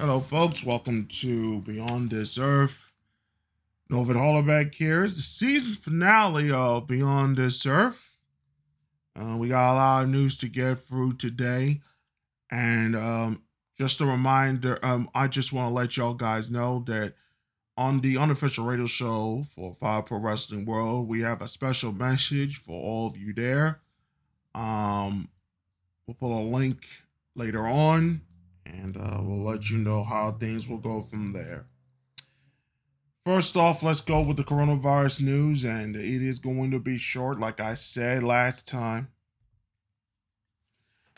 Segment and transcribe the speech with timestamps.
[0.00, 0.64] Hello, folks.
[0.64, 2.90] Welcome to Beyond This Earth.
[3.92, 8.16] Novid Hollaback It's the season finale of Beyond This Earth.
[9.14, 11.82] Uh, we got a lot of news to get through today.
[12.50, 13.42] And um,
[13.78, 17.12] just a reminder, um, I just want to let y'all guys know that
[17.76, 22.56] on the unofficial radio show for Five Pro Wrestling World, we have a special message
[22.56, 23.80] for all of you there.
[24.54, 25.28] Um,
[26.06, 26.86] we'll put a link
[27.36, 28.22] later on
[28.66, 31.66] and uh, we'll let you know how things will go from there.
[33.24, 37.38] First off, let's go with the coronavirus news, and it is going to be short,
[37.38, 39.08] like I said last time.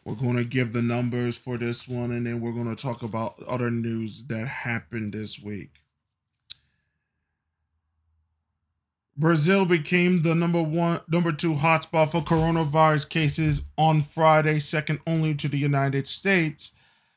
[0.05, 3.03] We're going to give the numbers for this one, and then we're going to talk
[3.03, 5.83] about other news that happened this week.
[9.17, 15.35] Brazil became the number one, number two hotspot for coronavirus cases on Friday, second only
[15.35, 16.73] to the United States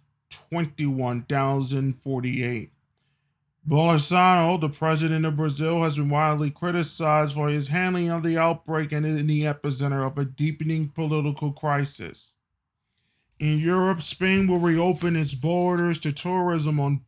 [0.50, 2.70] 21,048.
[3.66, 8.90] Bolsonaro, the president of Brazil, has been widely criticized for his handling of the outbreak
[8.90, 12.31] and in the epicenter of a deepening political crisis.
[13.42, 17.00] In Europe, Spain will reopen its borders to tourism on,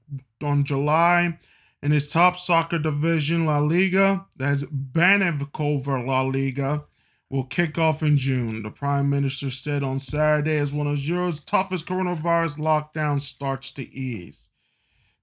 [0.42, 1.38] on July,
[1.80, 6.86] and its top soccer division, La Liga, that's Bancover La Liga,
[7.30, 8.64] will kick off in June.
[8.64, 13.88] The Prime Minister said on Saturday as one of Europe's toughest coronavirus lockdowns starts to
[13.94, 14.48] ease.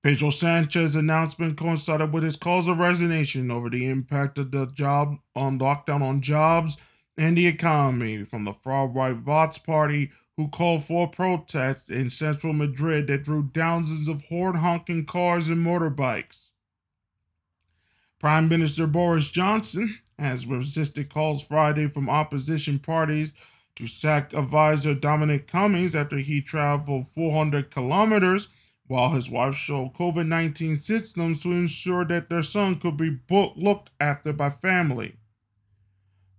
[0.03, 5.17] Pedro Sanchez's announcement coincided with his calls of resignation over the impact of the job
[5.35, 6.77] on lockdown on jobs
[7.17, 13.07] and the economy from the far-right Vox party who called for protests in central Madrid
[13.07, 16.49] that drew thousands of horn honking cars and motorbikes.
[18.19, 23.33] Prime Minister Boris Johnson has resisted calls Friday from opposition parties
[23.75, 28.47] to sack advisor Dominic Cummings after he traveled 400 kilometers
[28.87, 33.89] while his wife showed COVID 19 symptoms to ensure that their son could be looked
[33.99, 35.15] after by family.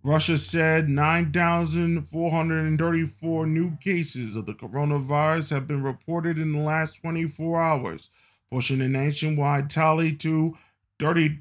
[0.05, 7.63] Russia said 9,434 new cases of the coronavirus have been reported in the last 24
[7.63, 8.11] hours,
[8.51, 10.59] pushing the nationwide tally to
[10.99, 11.39] 30,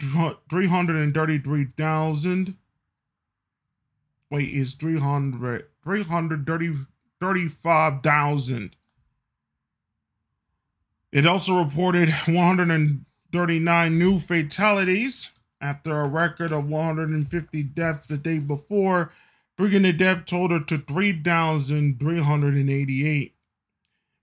[0.50, 2.56] 333,000.
[4.30, 8.76] Wait, is 300, 335,000.
[11.12, 19.14] It also reported 139 new fatalities after a record of 150 deaths the day before,
[19.56, 23.36] bringing the death total to 3,388.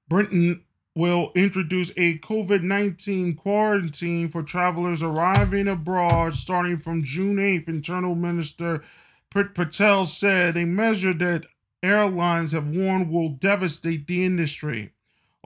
[0.09, 7.69] Britain will introduce a COVID 19 quarantine for travelers arriving abroad starting from June 8th.
[7.69, 8.83] Internal Minister
[9.31, 11.47] Priti Patel said a measure that
[11.83, 14.93] airlines have warned will devastate the industry.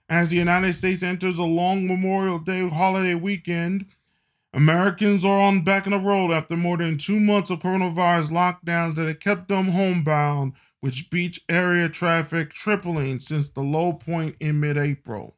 [0.08, 3.86] As the United States enters a long Memorial Day holiday weekend,
[4.52, 8.96] Americans are on back in the road after more than two months of coronavirus lockdowns
[8.96, 14.58] that have kept them homebound, with beach area traffic tripling since the low point in
[14.58, 15.36] mid April.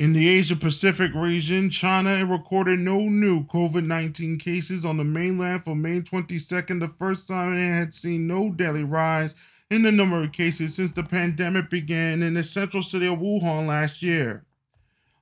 [0.00, 5.62] In the Asia Pacific region, China recorded no new COVID 19 cases on the mainland
[5.62, 9.34] for May 22nd, the first time it had seen no daily rise
[9.68, 13.66] in the number of cases since the pandemic began in the central city of Wuhan
[13.66, 14.46] last year.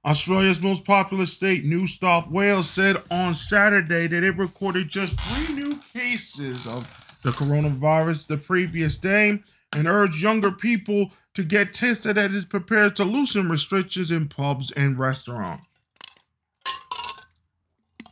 [0.05, 5.57] Australia's most populous state, New South Wales, said on Saturday that it recorded just three
[5.57, 9.43] new cases of the coronavirus the previous day
[9.73, 14.73] and urged younger people to get tested as it prepares to loosen restrictions in pubs
[14.73, 15.65] and restaurants.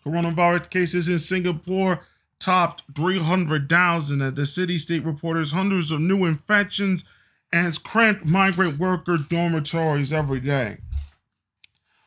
[0.06, 2.06] Coronavirus cases in Singapore
[2.38, 7.04] topped 300,000 as the city state reporters hundreds of new infections
[7.52, 10.76] and cramped migrant worker dormitories every day.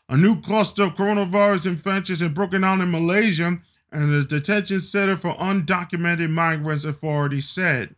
[0.07, 3.60] A new cluster of coronavirus infections had broken out in Malaysia,
[3.92, 7.94] and the detention center for undocumented migrants authorities said.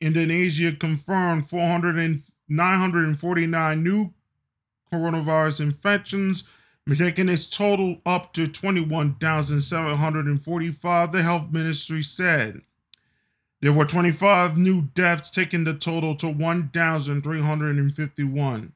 [0.00, 4.14] Indonesia confirmed 400 949 new
[4.92, 6.44] coronavirus infections,
[6.96, 12.60] taking its total up to 21,745, the health ministry said.
[13.60, 18.72] There were 25 new deaths, taking the total to 1,351.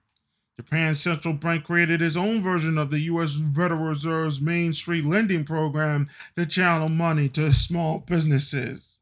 [0.59, 3.41] Japan's central bank created its own version of the U.S.
[3.55, 8.97] Federal Reserve's Main Street lending program to channel money to small businesses.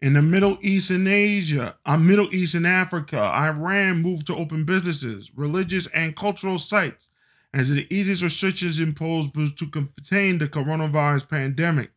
[0.00, 4.64] In the Middle East and Asia, uh, Middle East and Africa, Iran moved to open
[4.64, 7.10] businesses, religious and cultural sites
[7.52, 11.90] as the easiest restrictions imposed to contain the coronavirus pandemic.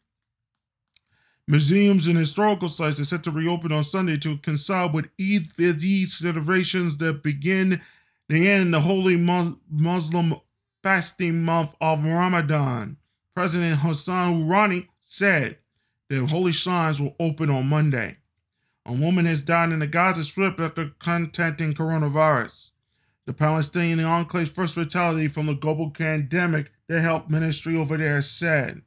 [1.47, 6.07] Museums and historical sites are set to reopen on Sunday to coincide with Eid Fitr
[6.07, 7.81] celebrations that begin
[8.29, 10.35] the end of the holy Muslim
[10.81, 12.97] fasting month of Ramadan.
[13.35, 15.57] President Hassan Rouhani said
[16.11, 18.17] the holy shrines will open on Monday.
[18.85, 22.71] A woman has died in the Gaza Strip after contacting coronavirus.
[23.25, 28.81] The Palestinian enclave's first fatality from the global pandemic, the health ministry over there said.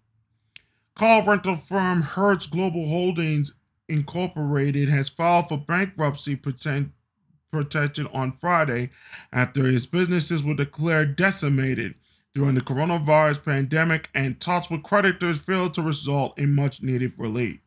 [0.94, 3.54] Car rental firm Hertz Global Holdings
[3.88, 8.90] Incorporated has filed for bankruptcy protection on Friday
[9.32, 11.94] after its businesses were declared decimated
[12.34, 17.60] during the coronavirus pandemic and talks with creditors failed to result in much needed relief.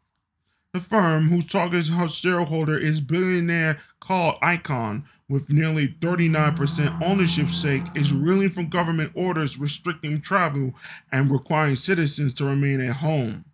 [0.73, 8.13] The firm, whose target shareholder is billionaire Carl Icahn, with nearly 39% ownership stake, is
[8.13, 10.73] reeling from government orders restricting travel
[11.11, 13.45] and requiring citizens to remain at home.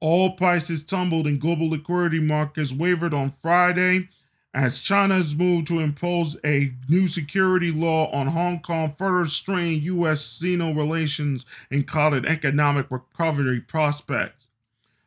[0.00, 4.08] All prices tumbled and global liquidity markets wavered on Friday
[4.58, 10.20] as China's move to impose a new security law on Hong Kong further strained U.S.
[10.24, 14.50] Sino relations and clouded economic recovery prospects.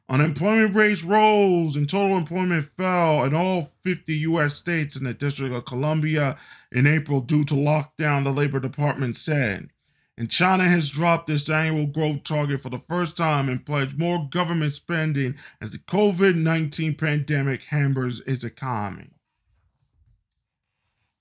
[0.08, 4.56] Unemployment rates rose and total employment fell in all 50 U.S.
[4.56, 6.38] states and the District of Columbia
[6.72, 9.70] in April due to lockdown, the Labor Department said.
[10.18, 14.30] And China has dropped its annual growth target for the first time and pledged more
[14.32, 19.10] government spending as the COVID 19 pandemic hampers its economy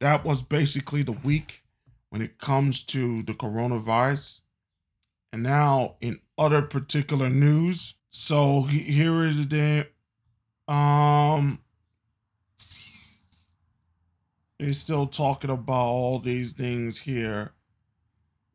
[0.00, 1.62] that was basically the week
[2.08, 4.42] when it comes to the coronavirus.
[5.32, 9.86] And now, in other particular news, so here is the
[10.66, 11.60] um,
[14.58, 17.52] they're still talking about all these things here.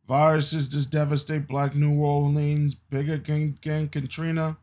[0.08, 4.58] Viruses just devastate Black New Orleans, bigger gang, gang Katrina.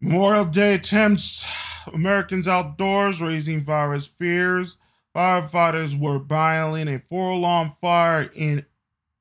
[0.00, 1.46] Memorial Day attempts
[1.92, 4.76] Americans outdoors, raising virus fears.
[5.14, 8.64] Firefighters were battling a four alarm fire in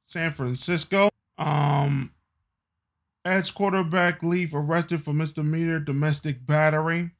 [0.05, 1.09] San Francisco.
[1.37, 2.13] Um,
[3.23, 7.11] Edge quarterback Leaf arrested for misdemeanor domestic battery.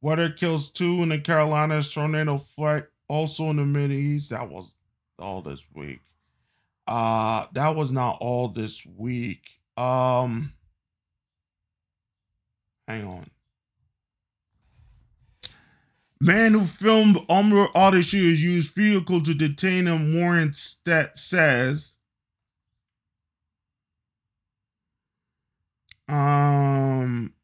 [0.00, 1.90] Weather kills two in the Carolinas.
[1.90, 4.30] Tornado flight also in the Mid East.
[4.30, 4.74] That was
[5.18, 6.00] all this week.
[6.86, 9.42] Uh, that was not all this week.
[9.76, 10.52] Um,
[12.86, 13.26] hang on.
[16.20, 21.92] Man who filmed Omar Ardeshir's used vehicle to detain him, Warren Stat says.
[26.08, 27.34] Um,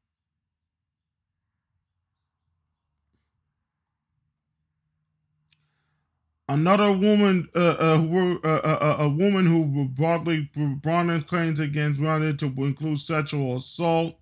[6.49, 12.41] another woman, uh, uh, uh, uh, uh a woman who broadly brought claims against wanted
[12.41, 14.17] to include sexual assault.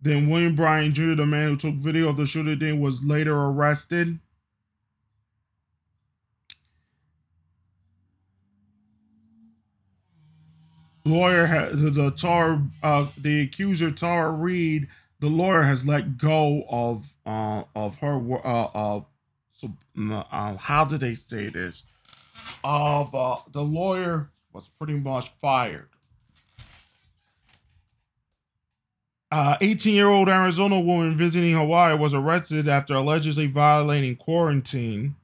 [0.00, 4.18] Then William Bryan Jr., the man who took video of the shooting, was later arrested.
[11.04, 14.88] Lawyer has the tar uh, the accuser Tara Reade.
[15.20, 19.00] The lawyer has let go of uh, of her uh, uh,
[19.52, 21.82] so, uh, how did they say this?
[22.62, 25.88] Of uh, the lawyer was pretty much fired.
[29.30, 35.16] Uh, 18-year-old Arizona woman visiting Hawaii was arrested after allegedly violating quarantine.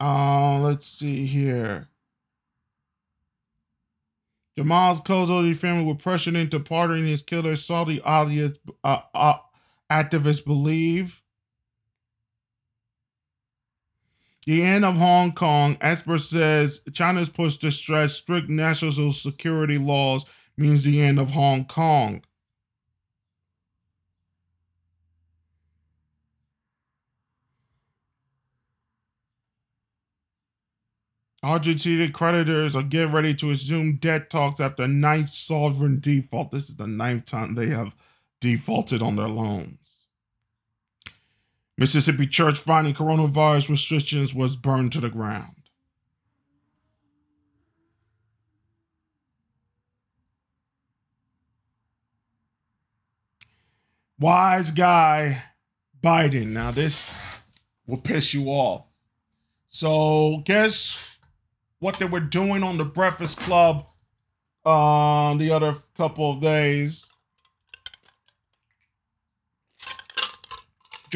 [0.00, 1.88] Uh, let's see here.
[4.56, 7.56] Jamal's Khashoggi family were pressured into pardoning his killer.
[7.56, 9.36] Saudi Alia's uh, uh,
[9.90, 11.20] activists believe
[14.46, 20.24] The end of Hong Kong, Esper says China's push to stretch strict national security laws
[20.56, 22.22] means the end of Hong Kong.
[31.42, 36.52] Argentina creditors are getting ready to resume debt talks after ninth sovereign default.
[36.52, 37.96] This is the ninth time they have
[38.40, 39.85] defaulted on their loans.
[41.78, 45.52] Mississippi church finding coronavirus restrictions was burned to the ground.
[54.18, 55.42] Wise guy
[56.02, 56.48] Biden.
[56.48, 57.42] Now, this
[57.86, 58.84] will piss you off.
[59.68, 61.18] So, guess
[61.80, 63.86] what they were doing on the Breakfast Club
[64.64, 67.05] uh, the other couple of days?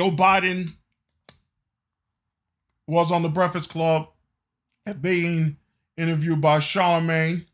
[0.00, 0.72] Joe Biden
[2.86, 4.08] was on the Breakfast Club
[4.98, 5.58] being
[5.98, 7.44] interviewed by Charlemagne.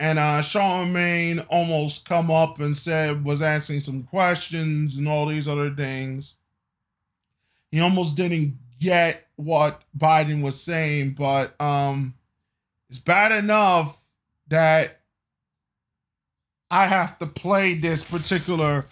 [0.00, 5.46] And uh, Charlemagne almost come up and said, was asking some questions and all these
[5.46, 6.34] other things.
[7.70, 12.12] He almost didn't get what Biden was saying, but um,
[12.88, 13.96] it's bad enough
[14.48, 14.98] that
[16.72, 18.84] I have to play this particular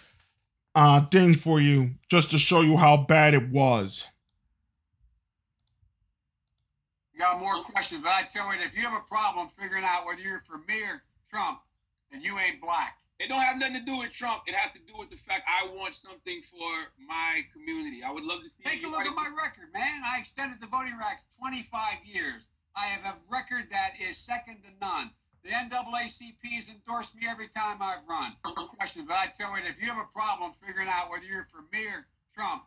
[0.75, 4.07] uh, thing for you just to show you how bad it was.
[7.13, 10.05] You got more questions, but I tell you, if you have a problem figuring out
[10.05, 11.59] whether you're for me or Trump,
[12.11, 12.97] then you ain't black.
[13.19, 14.43] It don't have nothing to do with Trump.
[14.47, 18.01] It has to do with the fact I want something for my community.
[18.01, 18.63] I would love to see.
[18.63, 20.01] Take a look at my record, man.
[20.07, 22.47] I extended the voting rights 25 years.
[22.73, 25.11] I have a record that is second to none.
[25.43, 28.33] The NAACP has endorsed me every time I've run.
[28.45, 31.45] No question, but I tell you, if you have a problem figuring out whether you're
[31.45, 32.63] for me or Trump,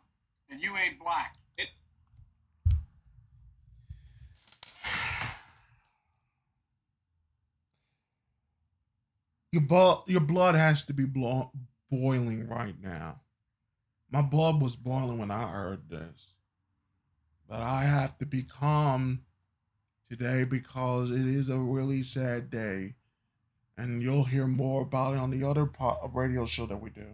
[0.49, 1.35] and you ain't black.
[1.57, 1.69] It-
[9.51, 11.51] your blood your blood has to be blo-
[11.89, 13.21] boiling right now.
[14.09, 16.33] My blood was boiling when I heard this.
[17.47, 19.25] But I have to be calm
[20.13, 22.93] today because it is a really sad day.
[23.75, 27.07] And you'll hear more about it on the other po- radio show that we do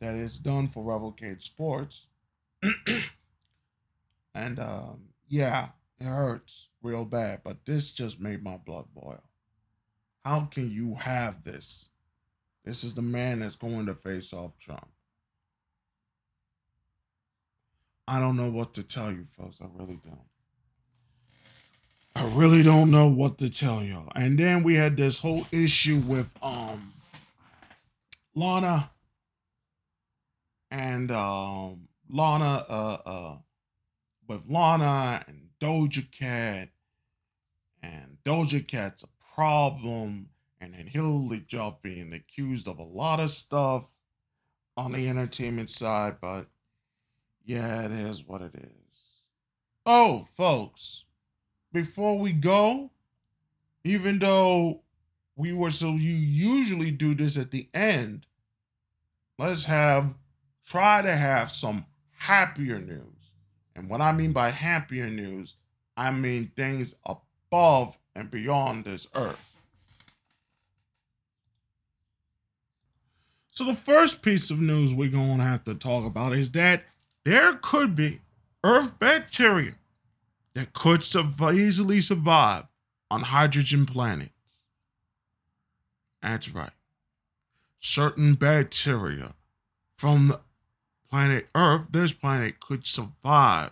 [0.00, 2.08] that is done for Revelcade Sports.
[4.34, 5.68] and um, yeah,
[6.00, 9.22] it hurts real bad, but this just made my blood boil.
[10.24, 11.90] How can you have this?
[12.64, 14.88] This is the man that's going to face off Trump.
[18.08, 19.58] I don't know what to tell you, folks.
[19.60, 20.27] I really don't.
[22.18, 24.10] I really don't know what to tell y'all.
[24.16, 26.92] And then we had this whole issue with um
[28.34, 28.90] Lana
[30.68, 33.36] and um Lana uh uh
[34.26, 36.70] with Lana and Doja Cat
[37.84, 43.30] and Doja Cat's a problem and then Hilary Duff being accused of a lot of
[43.30, 43.86] stuff
[44.76, 46.46] on the entertainment side, but
[47.44, 48.70] yeah, it is what it is.
[49.86, 51.04] Oh, folks,
[51.72, 52.90] before we go,
[53.84, 54.82] even though
[55.36, 58.26] we were so you usually do this at the end,
[59.38, 60.14] let's have
[60.66, 61.86] try to have some
[62.18, 63.30] happier news.
[63.74, 65.54] And what I mean by happier news,
[65.96, 69.38] I mean things above and beyond this earth.
[73.50, 76.84] So the first piece of news we're going to have to talk about is that
[77.24, 78.20] there could be
[78.62, 79.74] earth bacteria
[80.58, 81.04] that could
[81.54, 82.64] easily survive
[83.12, 84.32] on hydrogen planets.
[86.20, 86.72] That's right.
[87.78, 89.34] Certain bacteria
[89.96, 90.36] from
[91.08, 93.70] planet Earth, this planet could survive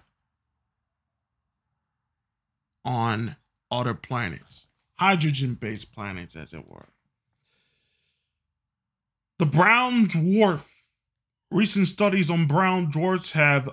[2.84, 3.34] on
[3.68, 6.86] other planets, hydrogen based planets, as it were.
[9.40, 10.62] The brown dwarf,
[11.50, 13.70] recent studies on brown dwarfs have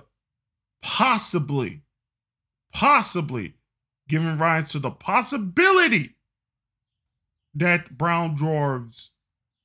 [0.82, 1.83] possibly,
[2.74, 3.54] possibly
[4.08, 6.16] giving rise to the possibility
[7.54, 9.12] that brown dwarfs,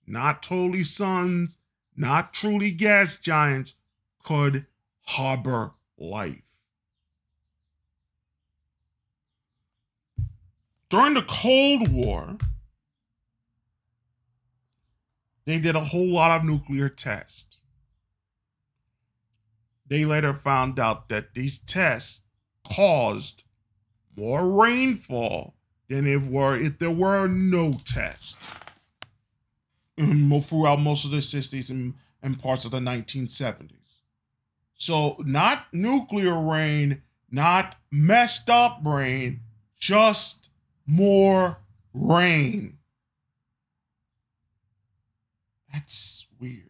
[0.07, 1.57] not totally suns,
[1.97, 3.73] not truly gas giants,
[4.23, 4.67] could
[5.07, 6.43] harbor life.
[10.89, 12.37] During the Cold War,
[15.45, 17.57] they did a whole lot of nuclear tests.
[19.87, 22.21] They later found out that these tests
[22.73, 23.43] caused
[24.15, 25.55] more rainfall
[25.87, 28.37] than if were if there were no test
[30.41, 33.73] throughout most of the 60s and, and parts of the 1970s.
[34.75, 39.41] So not nuclear rain, not messed up rain,
[39.77, 40.49] just
[40.85, 41.59] more
[41.93, 42.77] rain.
[45.73, 46.69] That's weird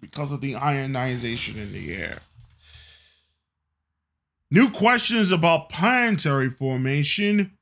[0.00, 2.18] because of the ionization in the air.
[4.50, 7.52] New questions about planetary formation.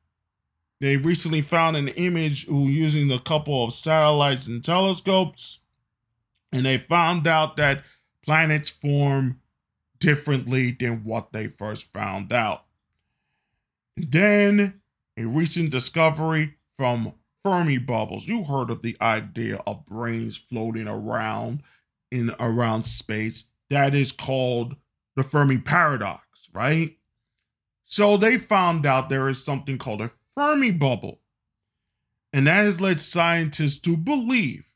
[0.81, 5.61] They recently found an image using a couple of satellites and telescopes,
[6.53, 7.85] and they found out that
[8.23, 9.41] planets form
[9.99, 12.65] differently than what they first found out.
[13.97, 14.83] Then,
[15.17, 18.27] a recent discovery from Fermi bubbles.
[18.27, 21.63] You heard of the idea of brains floating around
[22.11, 23.45] in around space.
[23.71, 24.77] That is called
[25.17, 26.24] the Fermi paradox
[26.55, 26.97] right?
[27.85, 31.21] So they found out there is something called a Fermi bubble.
[32.33, 34.67] And that has led scientists to believe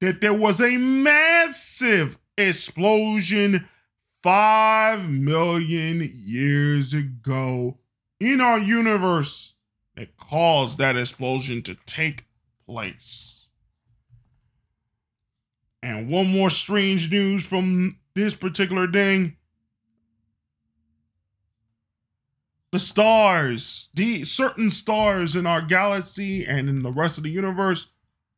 [0.00, 3.68] that there was a massive explosion
[4.22, 7.78] 5 million years ago
[8.20, 9.54] in our universe
[9.96, 12.26] that caused that explosion to take
[12.66, 13.46] place.
[15.82, 19.36] And one more strange news from this particular thing
[22.72, 27.88] the stars, the certain stars in our galaxy and in the rest of the universe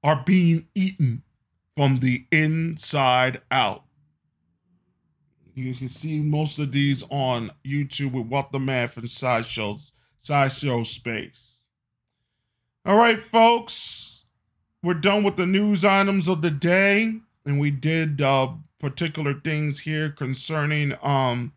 [0.03, 1.23] are being eaten
[1.77, 3.85] from the inside out.
[5.55, 9.79] You can see most of these on YouTube with What the Math and Sideshow,
[10.19, 11.67] Sideshow Space.
[12.85, 14.25] All right, folks,
[14.83, 18.49] we're done with the news items of the day, and we did uh,
[18.81, 21.53] particular things here concerning um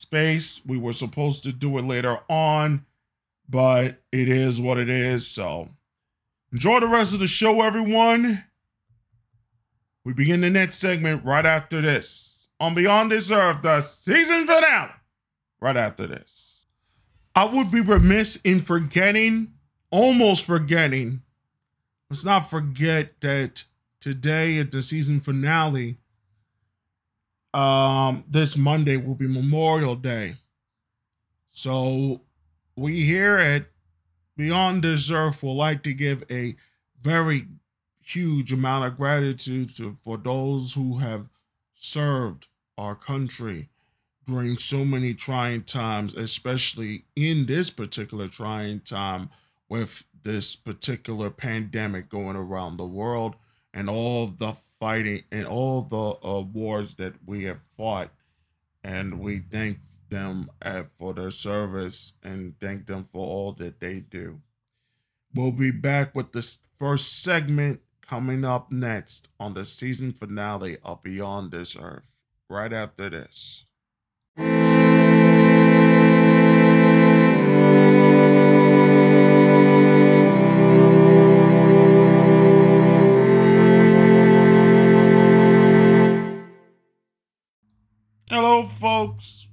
[0.00, 0.60] space.
[0.66, 2.86] We were supposed to do it later on,
[3.48, 5.26] but it is what it is.
[5.26, 5.68] So
[6.52, 8.44] enjoy the rest of the show, everyone.
[10.04, 14.92] We begin the next segment right after this on Beyond This Earth, the season finale.
[15.60, 16.64] Right after this.
[17.34, 19.52] I would be remiss in forgetting,
[19.90, 21.22] almost forgetting.
[22.08, 23.64] Let's not forget that
[24.00, 25.98] today at the season finale,
[27.52, 30.36] um, this Monday will be Memorial Day.
[31.50, 32.22] So
[32.76, 33.66] we here at
[34.36, 36.54] Beyond This Earth would like to give a
[37.02, 37.46] very
[38.02, 41.28] huge amount of gratitude to for those who have
[41.74, 42.46] served
[42.78, 43.68] our country
[44.26, 49.28] during so many trying times, especially in this particular trying time
[49.68, 53.34] with this particular pandemic going around the world
[53.72, 58.10] and all the fighting and all the uh, wars that we have fought,
[58.82, 64.00] and we thank them uh, for their service and thank them for all that they
[64.00, 64.40] do.
[65.32, 66.42] We'll be back with the
[66.76, 72.06] first segment coming up next on the season finale of Beyond This Earth,
[72.48, 73.64] right after this.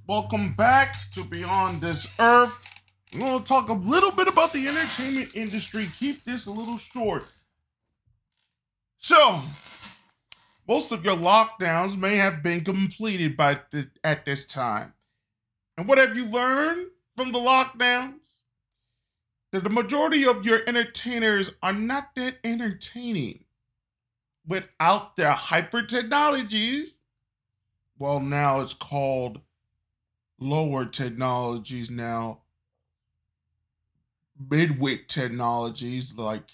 [0.08, 2.54] Welcome back to Beyond This Earth.
[3.12, 5.84] We're going to talk a little bit about the entertainment industry.
[5.98, 7.26] Keep this a little short.
[8.96, 9.42] So,
[10.66, 14.94] most of your lockdowns may have been completed by the, at this time.
[15.76, 18.14] And what have you learned from the lockdowns?
[19.52, 23.44] That the majority of your entertainers are not that entertaining
[24.46, 26.98] without their hyper technologies
[27.98, 29.40] well, now it's called
[30.38, 32.42] lower technologies now,
[34.42, 36.48] midwit technologies, like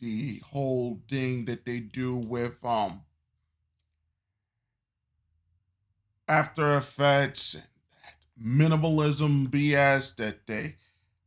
[0.00, 3.02] the whole thing that they do with um
[6.28, 7.64] After Effects and
[8.40, 10.76] minimalism BS that they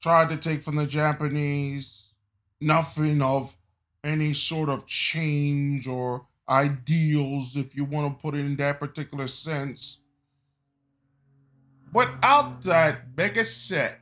[0.02, 2.14] tried to take from the Japanese.
[2.62, 3.56] Nothing of
[4.04, 9.28] any sort of change or ideals, if you want to put it in that particular
[9.28, 10.00] sense.
[11.94, 14.02] Without that mega set,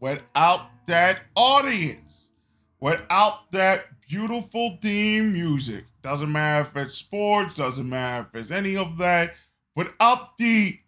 [0.00, 2.28] without that audience,
[2.80, 8.76] without that beautiful theme music, doesn't matter if it's sports, doesn't matter if it's any
[8.76, 9.34] of that,
[9.76, 10.78] without the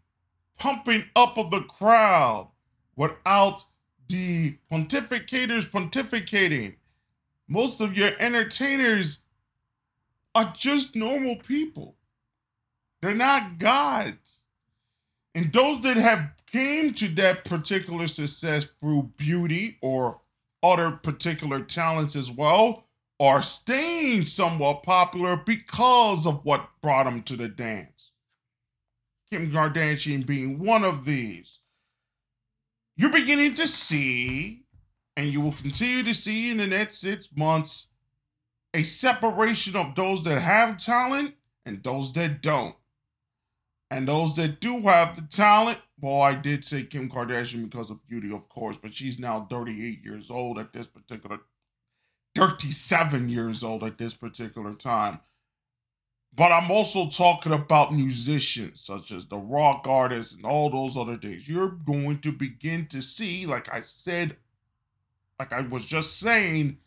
[0.58, 2.48] pumping up of the crowd,
[2.96, 3.64] without
[4.08, 6.76] the pontificators pontificating,
[7.48, 9.18] most of your entertainers
[10.34, 11.96] are just normal people.
[13.00, 14.21] They're not gods.
[15.34, 20.20] And those that have came to that particular success through beauty or
[20.62, 22.86] other particular talents as well
[23.18, 28.10] are staying somewhat popular because of what brought them to the dance.
[29.30, 31.60] Kim Kardashian being one of these.
[32.96, 34.64] You're beginning to see,
[35.16, 37.88] and you will continue to see in the next six months,
[38.74, 42.74] a separation of those that have talent and those that don't.
[43.92, 48.06] And those that do have the talent, well, I did say Kim Kardashian because of
[48.08, 51.40] beauty, of course, but she's now 38 years old at this particular
[52.34, 55.20] 37 years old at this particular time.
[56.34, 61.18] But I'm also talking about musicians such as the rock artists and all those other
[61.18, 61.46] things.
[61.46, 64.38] You're going to begin to see, like I said,
[65.38, 66.78] like I was just saying,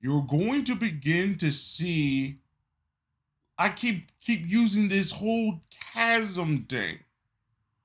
[0.00, 2.38] you're going to begin to see.
[3.62, 5.60] I keep keep using this whole
[5.92, 6.98] chasm thing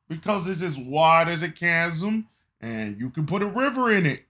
[0.08, 2.28] because it's as wide as a chasm,
[2.62, 4.28] and you can put a river in it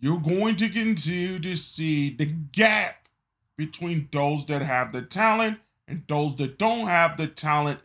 [0.00, 3.08] you're going to continue to see the gap
[3.56, 5.58] between those that have the talent
[5.88, 7.80] and those that don't have the talent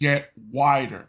[0.00, 1.08] get wider.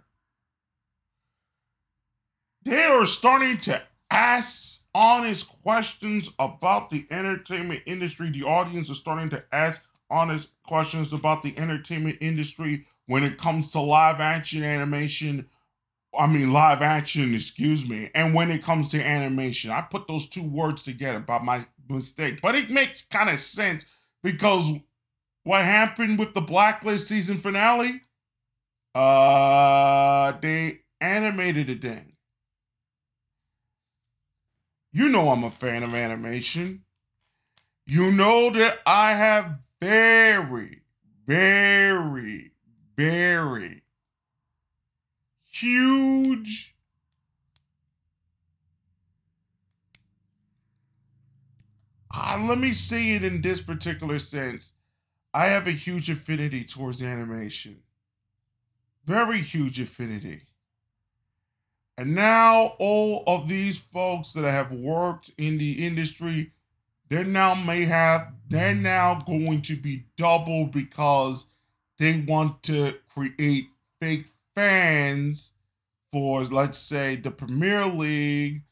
[2.63, 8.31] They are starting to ask honest questions about the entertainment industry.
[8.31, 13.71] The audience is starting to ask honest questions about the entertainment industry when it comes
[13.71, 15.47] to live action animation
[16.17, 18.09] I mean, live action, excuse me.
[18.15, 22.41] And when it comes to animation, I put those two words together by my mistake.
[22.41, 23.85] But it makes kind of sense
[24.23, 24.71] because
[25.43, 28.01] what happened with the Blacklist season finale?
[28.95, 32.13] Uh, they animated a thing.
[34.91, 36.83] You know I'm a fan of animation.
[37.85, 40.81] You know that I have very,
[41.25, 42.51] very,
[42.95, 43.83] very
[45.43, 46.75] huge
[52.13, 54.73] uh, let me say it in this particular sense.
[55.33, 57.81] I have a huge affinity towards animation.
[59.05, 60.41] Very huge affinity.
[61.97, 66.53] And now all of these folks that have worked in the industry,
[67.09, 71.45] they now may have, they're now going to be double because
[71.97, 73.69] they want to create
[73.99, 75.51] fake fans
[76.11, 78.63] for, let's say, the Premier League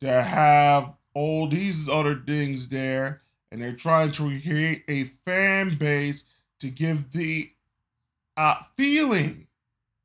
[0.00, 6.24] that have all these other things there, and they're trying to create a fan base
[6.60, 7.50] to give the
[8.36, 9.46] uh, feeling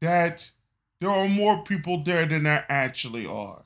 [0.02, 0.52] that
[1.00, 3.65] there are more people there than there actually are.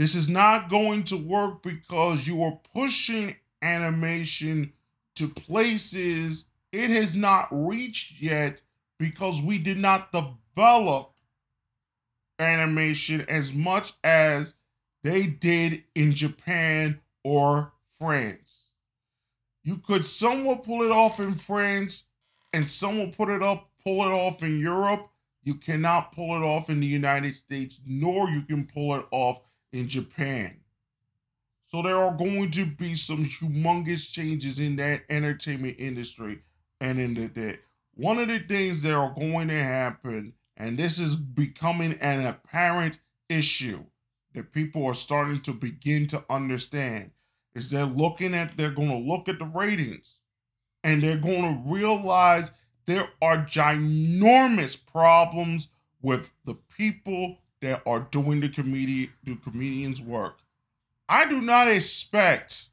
[0.00, 4.72] This is not going to work because you are pushing animation
[5.16, 8.62] to places it has not reached yet
[8.98, 11.12] because we did not develop
[12.38, 14.54] animation as much as
[15.04, 18.70] they did in Japan or France.
[19.64, 22.04] You could somewhat pull it off in France
[22.54, 25.10] and someone put it up, pull it off in Europe.
[25.44, 29.42] You cannot pull it off in the United States, nor you can pull it off
[29.72, 30.56] in Japan.
[31.68, 36.40] So there are going to be some humongous changes in that entertainment industry
[36.80, 37.58] and in the, the
[37.94, 42.98] one of the things that are going to happen, and this is becoming an apparent
[43.28, 43.84] issue
[44.34, 47.10] that people are starting to begin to understand,
[47.54, 50.18] is they're looking at, they're going to look at the ratings
[50.82, 52.52] and they're going to realize
[52.86, 55.68] there are ginormous problems
[56.02, 60.38] with the people that are doing the comedian the comedian's work.
[61.08, 62.68] I do not expect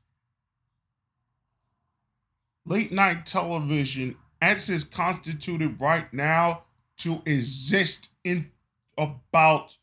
[2.65, 6.63] late night television as is constituted right now
[6.97, 8.52] to exist in
[8.97, 9.78] about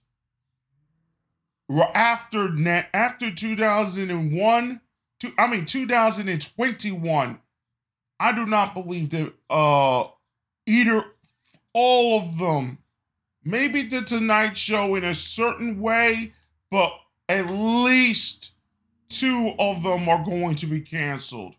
[1.95, 2.49] after
[2.93, 4.81] after 2001
[5.21, 7.41] to, I mean 2021
[8.21, 10.09] I do not believe that uh
[10.67, 11.05] either
[11.73, 12.79] all of them
[13.45, 16.33] maybe the tonight show in a certain way
[16.71, 16.93] but
[17.29, 18.53] at least
[19.09, 21.55] two of them are going to be canceled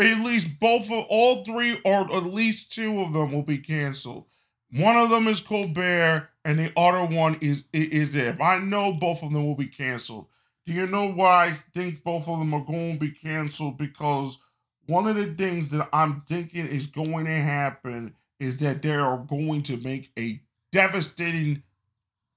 [0.00, 4.24] at least both of all three or at least two of them will be canceled.
[4.72, 8.40] One of them is Colbert, and the other one is is there.
[8.40, 10.26] I know both of them will be canceled.
[10.64, 13.76] Do you know why I think both of them are going to be canceled?
[13.76, 14.38] Because
[14.86, 19.18] one of the things that I'm thinking is going to happen is that they are
[19.18, 20.40] going to make a
[20.72, 21.62] devastating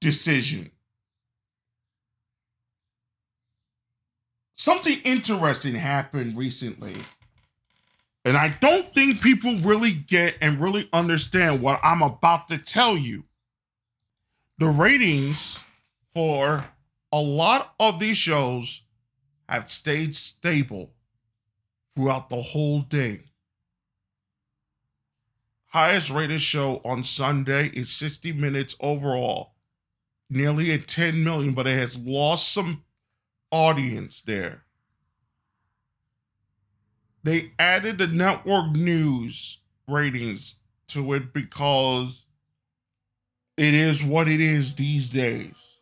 [0.02, 0.72] decision.
[4.56, 6.96] Something interesting happened recently
[8.26, 12.96] And I don't think people really get and really understand what I'm about to tell
[12.98, 13.26] you.
[14.60, 15.60] The ratings
[16.14, 16.66] for
[17.12, 18.84] a lot of these shows
[19.50, 20.94] have stayed stable
[21.96, 23.22] throughout the whole day.
[25.74, 29.56] Highest rated show on Sunday is 60 minutes overall,
[30.30, 32.84] nearly at 10 million, but it has lost some
[33.52, 34.66] audience there.
[37.24, 40.56] They added the network news ratings
[40.90, 42.28] to it because
[43.58, 45.80] it is what it is these days.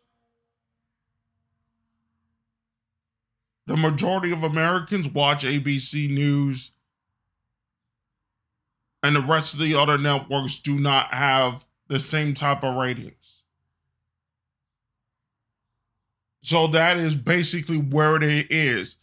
[3.66, 6.71] The majority of Americans watch ABC News,
[9.02, 13.42] and the rest of the other networks do not have the same type of ratings.
[16.42, 18.96] So that is basically where it is.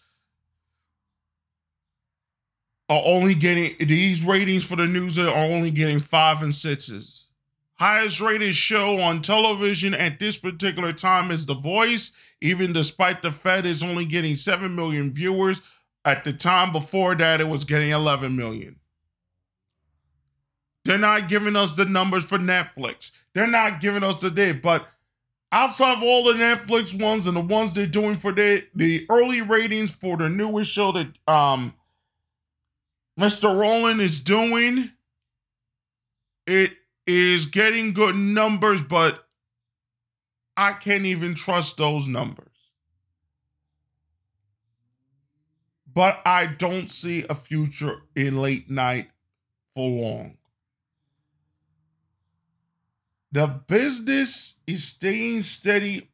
[2.89, 7.27] Are only getting these ratings for the news are only getting five and sixes.
[7.75, 13.31] Highest rated show on television at this particular time is The Voice, even despite the
[13.31, 15.61] Fed is only getting 7 million viewers.
[16.03, 18.78] At the time before that, it was getting 11 million.
[20.85, 23.11] They're not giving us the numbers for Netflix.
[23.33, 24.87] They're not giving us the day, but
[25.51, 29.41] outside of all the Netflix ones and the ones they're doing for the the early
[29.41, 31.73] ratings for the newest show that um
[33.19, 33.57] Mr.
[33.57, 34.91] Roland is doing,
[36.47, 36.71] it
[37.05, 39.27] is getting good numbers, but
[40.55, 42.45] I can't even trust those numbers.
[45.91, 49.09] But I don't see a future in late night
[49.75, 50.38] for long.
[53.31, 56.09] The business is staying steady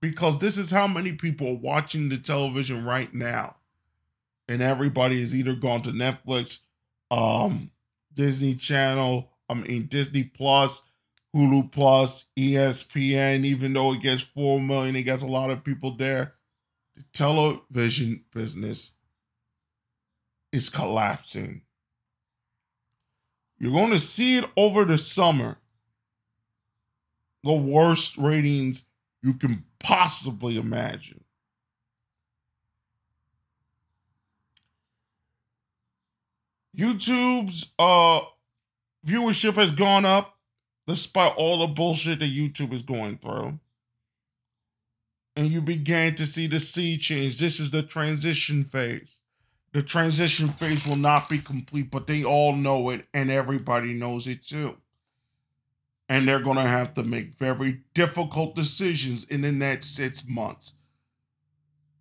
[0.00, 3.56] because this is how many people are watching the television right now.
[4.48, 6.58] And everybody is either gone to Netflix,
[7.10, 7.70] um,
[8.12, 10.82] Disney Channel, I mean Disney Plus,
[11.34, 15.96] Hulu Plus, ESPN, even though it gets 4 million, it gets a lot of people
[15.96, 16.34] there.
[16.96, 18.92] The television business
[20.52, 21.62] is collapsing.
[23.58, 25.56] You're going to see it over the summer
[27.44, 28.84] the worst ratings
[29.22, 31.22] you can possibly imagine.
[36.76, 38.22] YouTube's uh
[39.06, 40.36] viewership has gone up
[40.88, 43.60] despite all the bullshit that YouTube is going through.
[45.36, 47.38] And you began to see the sea change.
[47.38, 49.18] This is the transition phase.
[49.72, 54.26] The transition phase will not be complete, but they all know it and everybody knows
[54.26, 54.76] it too
[56.08, 60.74] and they're going to have to make very difficult decisions in the next six months.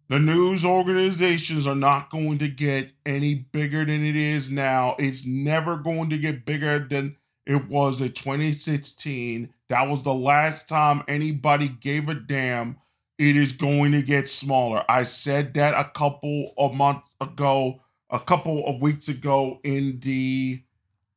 [0.10, 4.96] The news organizations are not going to get any bigger than it is now.
[5.00, 9.54] It's never going to get bigger than it was in 2016.
[9.70, 12.78] That was the last time anybody gave a damn.
[13.18, 14.84] It is going to get smaller.
[14.90, 20.62] I said that a couple of months ago, a couple of weeks ago in the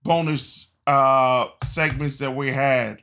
[0.05, 3.03] bonus uh segments that we had.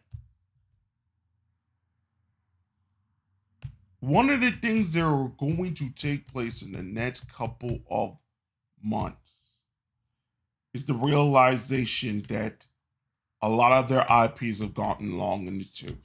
[3.99, 8.17] One of the things that are going to take place in the next couple of
[8.83, 9.53] months
[10.73, 12.67] is the realization that
[13.41, 15.95] a lot of their IPs have gotten long in the tooth.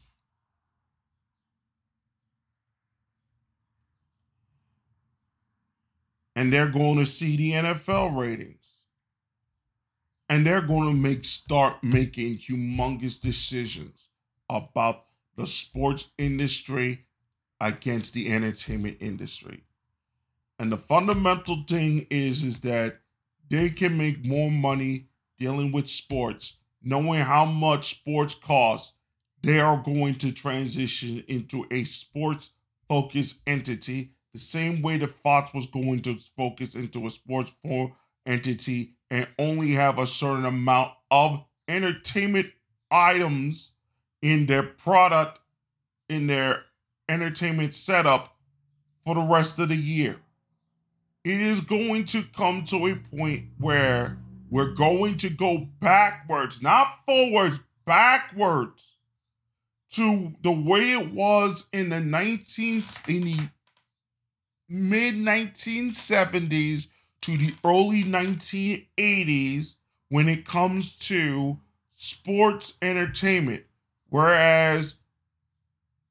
[6.36, 8.57] And they're going to see the NFL ratings
[10.28, 14.08] and they're going to make start making humongous decisions
[14.50, 17.06] about the sports industry
[17.60, 19.62] against the entertainment industry.
[20.58, 23.00] And the fundamental thing is is that
[23.48, 25.06] they can make more money
[25.38, 28.94] dealing with sports, knowing how much sports costs.
[29.42, 32.50] They are going to transition into a sports
[32.88, 37.92] focused entity the same way that Fox was going to focus into a sports form
[38.26, 42.52] entity and only have a certain amount of entertainment
[42.90, 43.72] items
[44.22, 45.40] in their product,
[46.08, 46.64] in their
[47.08, 48.36] entertainment setup
[49.04, 50.16] for the rest of the year.
[51.24, 54.18] It is going to come to a point where
[54.50, 58.84] we're going to go backwards, not forwards, backwards
[59.90, 63.48] to the way it was in the 19 in the
[64.68, 66.88] mid 1970s
[67.22, 69.76] to the early 1980s
[70.08, 71.58] when it comes to
[71.92, 73.64] sports entertainment.
[74.08, 74.96] Whereas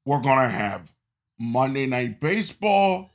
[0.04, 0.92] we're going to have
[1.38, 3.10] Monday Night Baseball,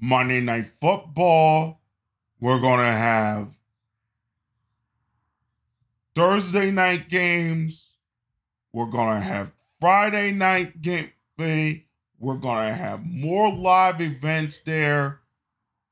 [0.00, 1.80] Monday Night Football,
[2.40, 3.56] we're going to have
[6.14, 7.90] Thursday night games.
[8.72, 11.84] We're gonna have Friday night gameplay.
[12.18, 15.20] We're gonna have more live events there.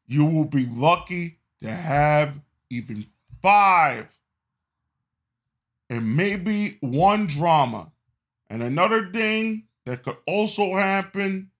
[0.06, 3.06] You will be lucky to have even
[3.40, 4.08] five
[5.88, 7.92] and maybe one drama.
[8.50, 11.50] And another thing that could also happen,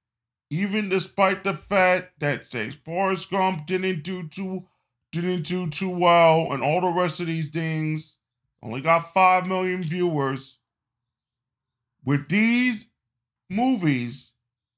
[0.50, 4.66] even despite the fact that say Forrest Gump didn't do too
[5.10, 8.16] didn't do too well, and all the rest of these things
[8.62, 10.56] only got five million viewers.
[12.04, 12.86] With these
[13.50, 14.32] movies,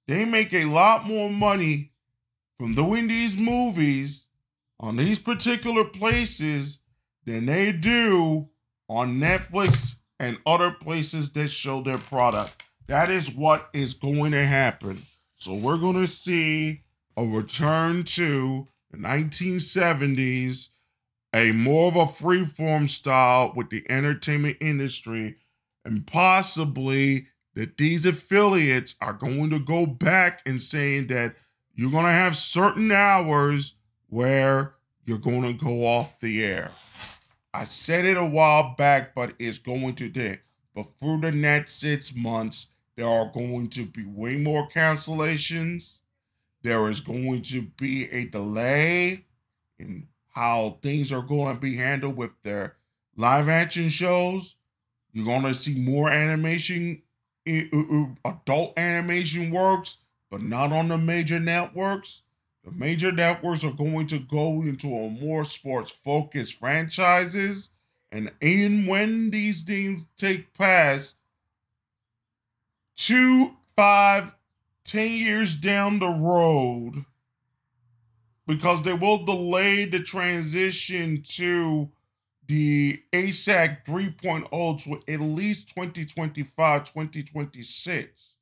[0.08, 1.92] they make a lot more money
[2.58, 4.23] from doing these movies
[4.80, 6.80] on these particular places
[7.24, 8.48] than they do
[8.88, 12.64] on Netflix and other places that show their product.
[12.86, 15.02] That is what is going to happen.
[15.36, 16.82] So we're going to see
[17.16, 20.68] a return to the 1970s,
[21.34, 25.36] a more of a freeform style with the entertainment industry,
[25.84, 31.36] and possibly that these affiliates are going to go back and saying that
[31.74, 33.74] you're going to have certain hours
[34.08, 36.70] where you're going to go off the air.
[37.52, 40.40] I said it a while back, but it's going to take.
[40.74, 45.98] But through the next six months, there are going to be way more cancellations.
[46.62, 49.26] There is going to be a delay
[49.78, 52.76] in how things are going to be handled with their
[53.16, 54.56] live action shows.
[55.12, 57.02] You're going to see more animation,
[57.46, 59.98] eh, eh, eh, adult animation works,
[60.30, 62.22] but not on the major networks.
[62.64, 67.70] The major networks are going to go into a more sports focused franchises.
[68.10, 71.14] And in when these things take place,
[72.96, 74.34] two, five,
[74.84, 77.04] ten years down the road,
[78.46, 81.90] because they will delay the transition to
[82.46, 88.33] the ATSC 3.0 to at least 2025, 2026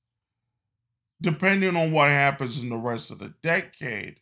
[1.22, 4.20] depending on what happens in the rest of the decade,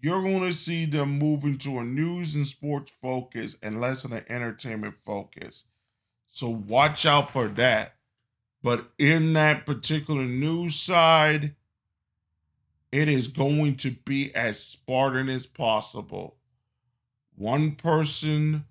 [0.00, 4.12] you're going to see them move into a news and sports focus and less of
[4.12, 5.64] an entertainment focus.
[6.28, 7.96] So watch out for that.
[8.62, 11.54] But in that particular news side,
[12.92, 16.36] it is going to be as Spartan as possible.
[17.36, 18.64] One person,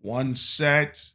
[0.00, 1.12] one set,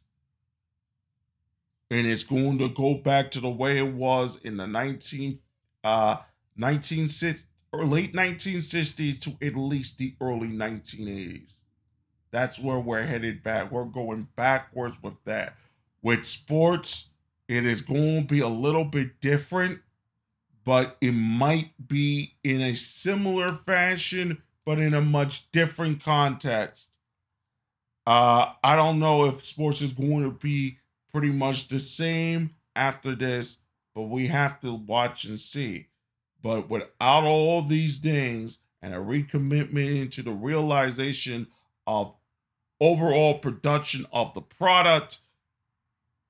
[1.94, 5.38] and it's going to go back to the way it was in the 19
[5.84, 6.16] uh
[6.56, 11.52] 1960 or late 1960s to at least the early 1980s.
[12.30, 13.70] That's where we're headed back.
[13.70, 15.56] We're going backwards with that.
[16.02, 17.10] With sports,
[17.48, 19.80] it is going to be a little bit different,
[20.64, 26.86] but it might be in a similar fashion, but in a much different context.
[28.06, 30.78] Uh, I don't know if sports is going to be
[31.14, 33.58] pretty much the same after this,
[33.94, 35.86] but we have to watch and see.
[36.42, 41.46] But without all these things and a recommitment into the realization
[41.86, 42.12] of
[42.80, 45.20] overall production of the product,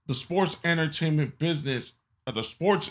[0.06, 1.94] the sports entertainment business,
[2.26, 2.90] or the sports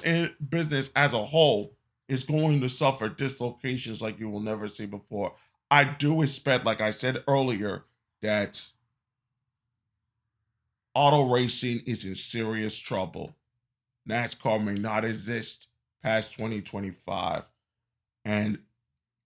[0.50, 1.76] business as a whole,
[2.10, 5.36] is going to suffer dislocations like you will never see before.
[5.70, 7.86] I do expect, like I said earlier,
[8.24, 8.73] that
[10.96, 13.36] auto racing is in serious trouble.
[14.08, 15.68] NASCAR may not exist
[16.02, 17.44] past 2025.
[18.26, 18.60] And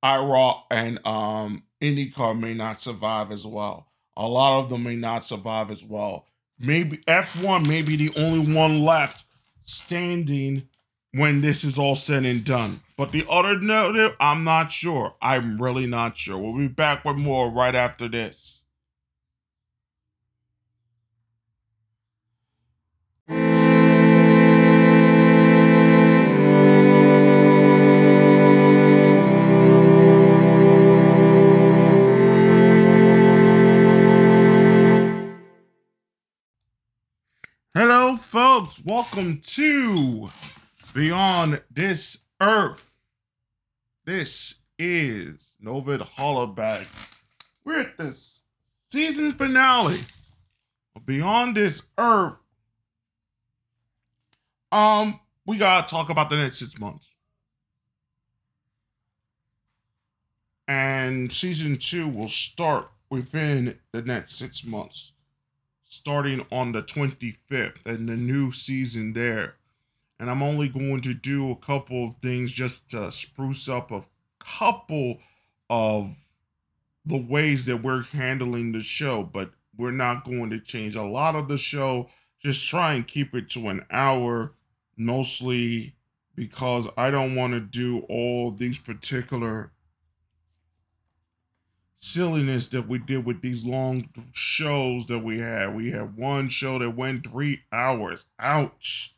[0.04, 3.88] IRA and um, IndyCar may not survive as well.
[4.16, 6.26] A lot of them may not survive as well.
[6.60, 9.26] Maybe F1 may be the only one left
[9.66, 10.68] standing
[11.12, 12.82] when this is all said and done.
[12.96, 15.16] But the other note, I'm not sure.
[15.22, 16.38] I'm really not sure.
[16.38, 18.57] We'll be back with more right after this.
[38.28, 38.84] Folks.
[38.84, 40.28] Welcome to
[40.94, 42.84] Beyond This Earth.
[44.04, 46.88] This is Novid Hollowback.
[47.64, 48.14] We're at the
[48.90, 50.00] season finale
[50.94, 52.36] of Beyond This Earth.
[54.74, 57.16] Um, we gotta talk about the next six months.
[60.68, 65.14] And season two will start within the next six months
[65.98, 69.56] starting on the 25th and the new season there.
[70.20, 74.04] And I'm only going to do a couple of things just to spruce up a
[74.40, 75.18] couple
[75.70, 76.16] of
[77.04, 79.24] the ways that we're handling the show.
[79.24, 82.10] But we're not going to change a lot of the show.
[82.40, 84.54] Just try and keep it to an hour,
[84.96, 85.96] mostly
[86.36, 89.72] because I don't want to do all these particular
[92.00, 95.76] silliness that we did with these long shows that we had.
[95.76, 98.26] We had one show that went three hours.
[98.40, 99.16] Ouch.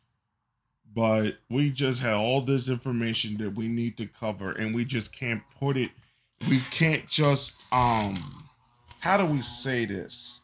[0.92, 5.12] But we just had all this information that we need to cover, and we just
[5.12, 5.90] can't put it,
[6.48, 8.18] we can't just um
[9.00, 10.40] how do we say this?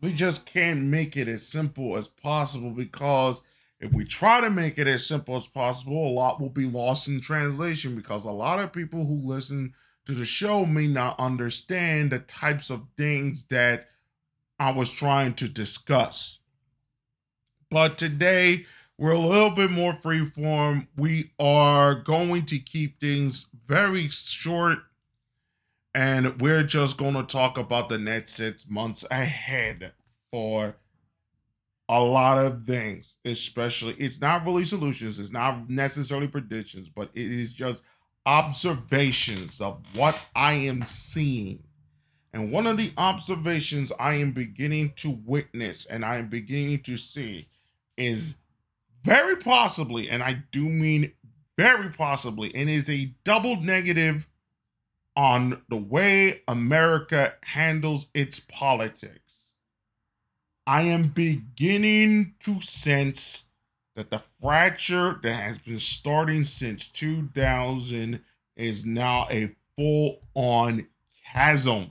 [0.00, 3.42] We just can't make it as simple as possible because
[3.80, 7.06] if we try to make it as simple as possible, a lot will be lost
[7.06, 9.74] in translation because a lot of people who listen
[10.08, 13.90] to the show may not understand the types of things that
[14.58, 16.38] I was trying to discuss.
[17.70, 18.64] But today,
[18.96, 20.88] we're a little bit more freeform.
[20.96, 24.78] We are going to keep things very short
[25.94, 29.92] and we're just going to talk about the next six months ahead
[30.32, 30.74] for
[31.88, 37.30] a lot of things, especially it's not really solutions, it's not necessarily predictions, but it
[37.30, 37.82] is just
[38.26, 41.62] observations of what I am seeing.
[42.32, 46.96] And one of the observations I am beginning to witness and I am beginning to
[46.96, 47.48] see
[47.96, 48.36] is
[49.02, 51.12] very possibly, and I do mean
[51.56, 54.28] very possibly, and is a double negative
[55.16, 59.46] on the way America handles its politics.
[60.66, 63.47] I am beginning to sense
[63.98, 68.20] that the fracture that has been starting since 2000
[68.54, 70.86] is now a full on
[71.24, 71.90] chasm.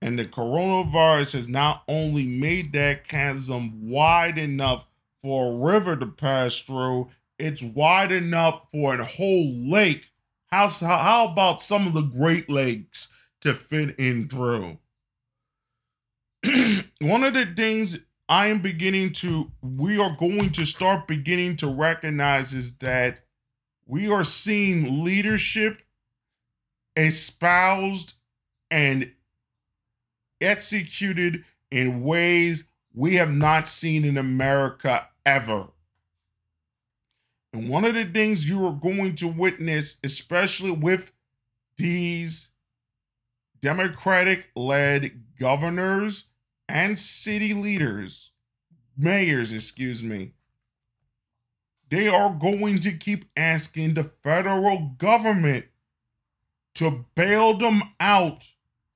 [0.00, 4.86] And the coronavirus has not only made that chasm wide enough
[5.20, 10.08] for a river to pass through, it's wide enough for a whole lake
[10.46, 13.08] how, how about some of the Great Lakes
[13.40, 14.78] to fit in through?
[17.00, 17.98] One of the things
[18.28, 23.22] I am beginning to, we are going to start beginning to recognize is that
[23.86, 25.80] we are seeing leadership
[26.94, 28.14] espoused
[28.70, 29.12] and
[30.40, 35.68] executed in ways we have not seen in America ever.
[37.54, 41.12] And one of the things you are going to witness, especially with
[41.78, 42.50] these
[43.62, 46.27] Democratic led governors
[46.68, 48.32] and city leaders,
[48.96, 50.32] mayors, excuse me,
[51.90, 55.66] they are going to keep asking the federal government
[56.74, 58.44] to bail them out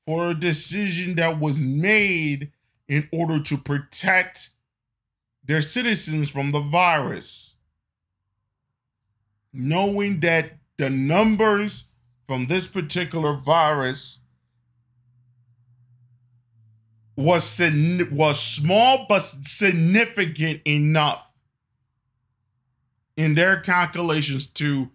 [0.07, 2.53] for a decision that was made
[2.89, 4.51] in order to protect
[5.45, 7.53] their citizens from the virus
[9.55, 11.87] knowing that the numbers
[12.29, 14.20] from this particular virus
[17.23, 17.61] was
[18.11, 21.27] was small but significant enough
[23.16, 24.91] in their calculations to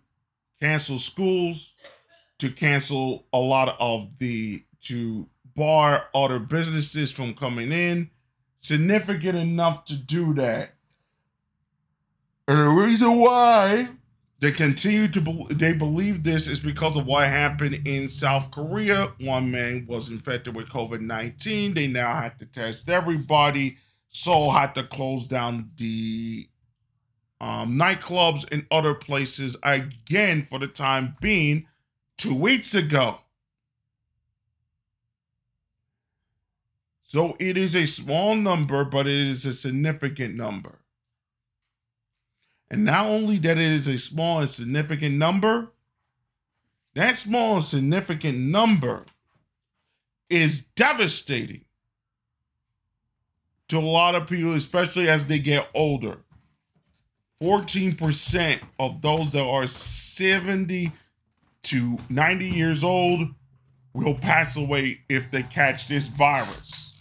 [0.62, 1.74] cancel schools,
[2.40, 8.10] to cancel a lot of the to bar other businesses from coming in,
[8.60, 10.76] significant enough to do that.
[12.48, 13.90] And the reason why
[14.40, 19.08] they continue to be- they believe this is because of what happened in South Korea.
[19.20, 21.74] One man was infected with COVID nineteen.
[21.74, 23.78] They now had to test everybody.
[24.10, 26.48] Seoul had to close down the
[27.40, 31.68] um, nightclubs and other places again for the time being.
[32.18, 33.20] Two weeks ago.
[37.04, 40.80] So it is a small number, but it is a significant number.
[42.70, 45.72] And not only that it is a small and significant number,
[46.96, 49.06] that small and significant number
[50.30, 51.64] is devastating
[53.70, 56.20] to a lot of people, especially as they get older.
[57.42, 60.92] 14% of those that are 70
[61.64, 63.30] to 90 years old
[63.94, 66.96] will pass away if they catch this virus.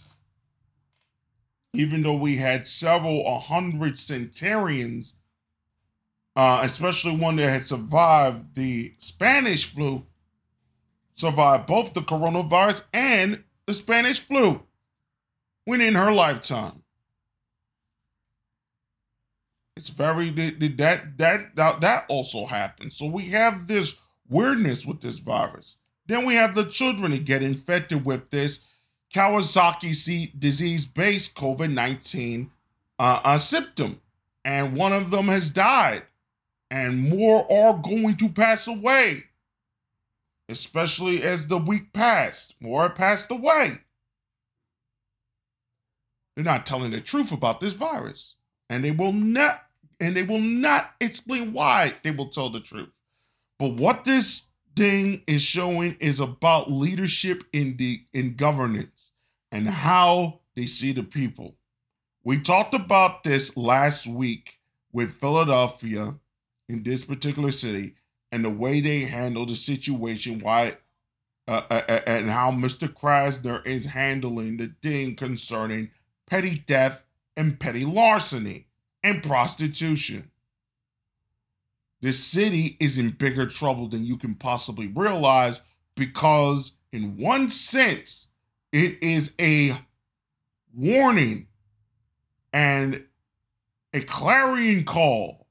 [1.73, 5.13] Even though we had several, hundred centenarians
[6.37, 10.05] uh, especially one that had survived the Spanish flu,
[11.15, 14.61] survived both the coronavirus and the Spanish flu
[15.65, 16.83] within her lifetime.
[19.75, 22.93] It's very that that that that also happened.
[22.93, 23.95] So we have this
[24.29, 25.77] weirdness with this virus.
[26.05, 28.63] Then we have the children that get infected with this
[29.11, 32.51] Kawasaki disease-based COVID nineteen
[32.99, 34.01] uh, uh, symptom,
[34.45, 36.03] and one of them has died
[36.69, 39.23] and more are going to pass away.
[40.49, 43.79] Especially as the week passed, more passed away.
[46.35, 48.35] They're not telling the truth about this virus.
[48.69, 49.63] And they will not
[49.99, 52.91] and they will not explain why they will tell the truth.
[53.57, 59.11] But what this thing is showing is about leadership in the in governance
[59.51, 61.55] and how they see the people.
[62.23, 64.59] We talked about this last week
[64.91, 66.15] with Philadelphia
[66.69, 67.95] in this particular city
[68.31, 70.77] and the way they handle the situation, why
[71.47, 72.89] uh, uh, uh, and how Mr.
[72.89, 75.89] Krasner is handling the thing concerning
[76.25, 77.05] petty theft
[77.37, 78.67] and petty larceny
[79.01, 80.29] and prostitution.
[82.01, 85.61] The city is in bigger trouble than you can possibly realize
[85.95, 88.27] because, in one sense,
[88.73, 89.73] it is a
[90.75, 91.47] warning
[92.51, 93.05] and
[93.93, 95.46] a clarion call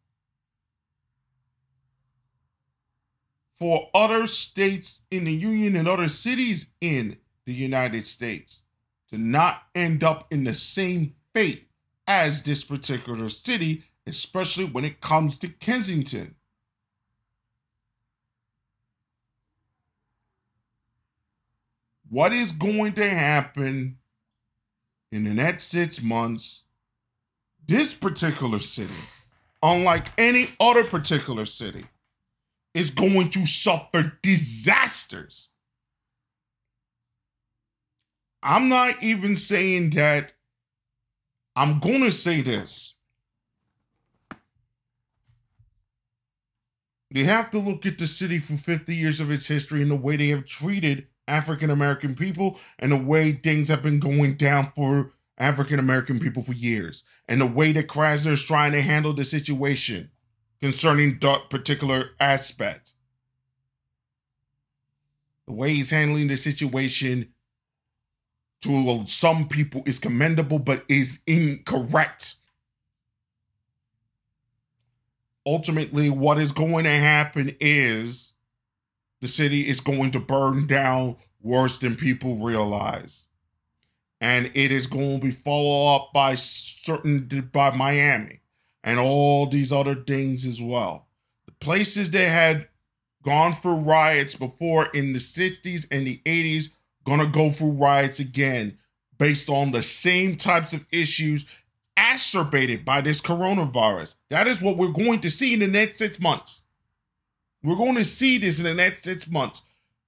[3.59, 8.63] for other states in the Union and other cities in the United States
[9.11, 11.69] to not end up in the same fate
[12.07, 16.35] as this particular city, especially when it comes to Kensington.
[22.09, 23.99] What is going to happen
[25.11, 26.63] in the next six months?
[27.67, 28.95] This particular city,
[29.61, 31.85] unlike any other particular city,
[32.77, 35.49] is going to suffer disasters.
[38.43, 40.35] I'm not even saying that.
[41.57, 42.93] I'm going to say this.
[47.11, 49.97] They have to look at the city for 50 years of its history and the
[49.97, 54.71] way they have treated African American people and the way things have been going down
[54.77, 59.15] for African American people for years and the way that Krasner is trying to handle
[59.15, 60.11] the situation
[60.61, 62.93] concerning that particular aspect.
[65.47, 67.33] The way he's handling the situation
[68.63, 72.35] to some people is commendable, but is incorrect.
[75.45, 78.33] Ultimately, what is going to happen is
[79.21, 83.27] the city is going to burn down worse than people realize.
[84.21, 88.41] And it is going to be followed up by certain by Miami
[88.87, 91.09] and all these other things as well.
[91.45, 92.69] The places that had
[93.23, 96.71] gone for riots before in the 60s and the 80s
[97.05, 98.79] gonna go through riots again
[99.19, 101.45] based on the same types of issues
[102.17, 104.15] exacerbated by this coronavirus.
[104.31, 106.63] That is what we're going to see in the next six months.
[107.63, 109.63] We're going to see this in the next six months.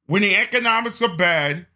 [0.07, 1.66] When the economics are bad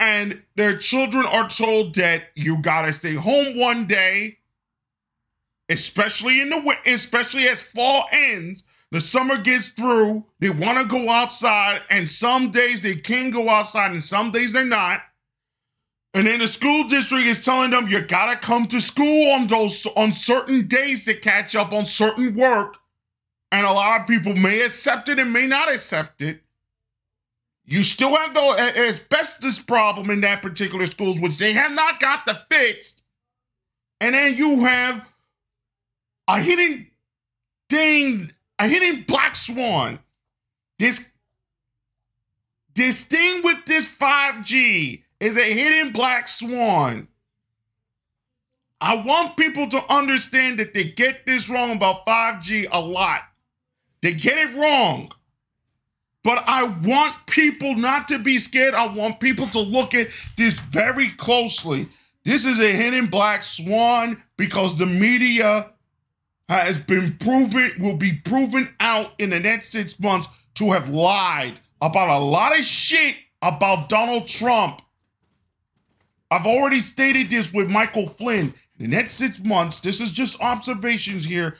[0.00, 4.37] and their children are told that you gotta stay home one day,
[5.68, 11.10] especially in the especially as fall ends, the summer gets through, they want to go
[11.10, 15.02] outside, and some days they can go outside, and some days they're not.
[16.14, 19.86] And then the school district is telling them you gotta come to school on those
[19.94, 22.76] on certain days to catch up on certain work.
[23.52, 26.42] And a lot of people may accept it and may not accept it.
[27.64, 32.24] You still have the asbestos problem in that particular schools, which they have not got
[32.24, 33.04] the fixed.
[34.00, 35.06] And then you have
[36.28, 36.86] a hidden
[37.68, 39.98] thing a hidden black swan.
[40.78, 41.10] This
[42.74, 47.08] this thing with this 5G is a hidden black swan.
[48.80, 53.22] I want people to understand that they get this wrong about 5G a lot.
[54.02, 55.10] They get it wrong.
[56.22, 58.74] But I want people not to be scared.
[58.74, 61.88] I want people to look at this very closely.
[62.24, 65.72] This is a hidden black swan because the media
[66.48, 71.60] has been proven, will be proven out in the next six months to have lied
[71.80, 74.82] about a lot of shit about Donald Trump.
[76.30, 78.54] I've already stated this with Michael Flynn.
[78.78, 81.58] In The next six months, this is just observations here.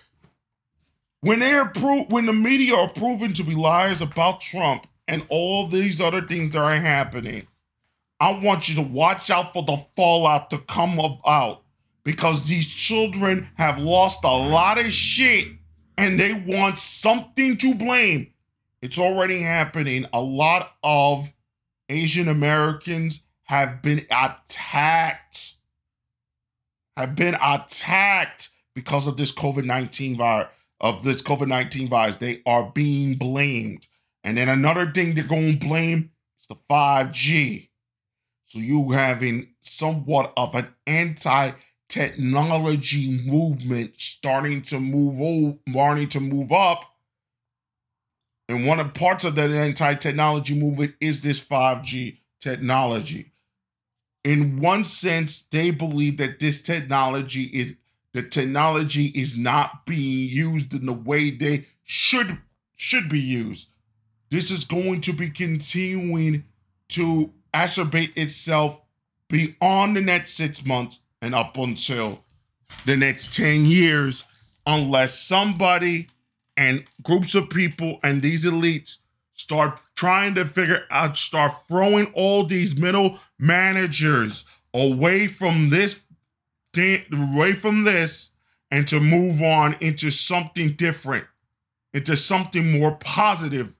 [1.20, 5.26] When they are pro- when the media are proven to be liars about Trump and
[5.28, 7.46] all these other things that are happening,
[8.20, 11.62] I want you to watch out for the fallout to come about
[12.08, 15.46] because these children have lost a lot of shit
[15.98, 18.32] and they want something to blame.
[18.80, 20.06] It's already happening.
[20.14, 21.30] A lot of
[21.90, 25.56] Asian Americans have been attacked,
[26.96, 30.48] have been attacked because of this COVID 19 virus.
[30.80, 33.86] Of this COVID 19 virus, they are being blamed.
[34.24, 37.68] And then another thing they're going to blame is the 5G.
[38.46, 41.50] So you having somewhat of an anti
[41.88, 46.84] technology movement starting to move old, starting to move up.
[48.48, 53.32] And one of parts of that anti-technology movement is this 5G technology.
[54.24, 57.76] in one sense, they believe that this technology is
[58.12, 62.38] the technology is not being used in the way they should
[62.76, 63.68] should be used.
[64.30, 66.44] This is going to be continuing
[66.90, 68.80] to acerbate itself
[69.28, 72.24] beyond the next six months and up until
[72.84, 74.24] the next 10 years,
[74.66, 76.08] unless somebody
[76.56, 78.98] and groups of people and these elites
[79.34, 84.44] start trying to figure out, start throwing all these middle managers
[84.74, 86.00] away from this,
[86.76, 88.30] away from this,
[88.70, 91.26] and to move on into something different,
[91.94, 93.72] into something more positive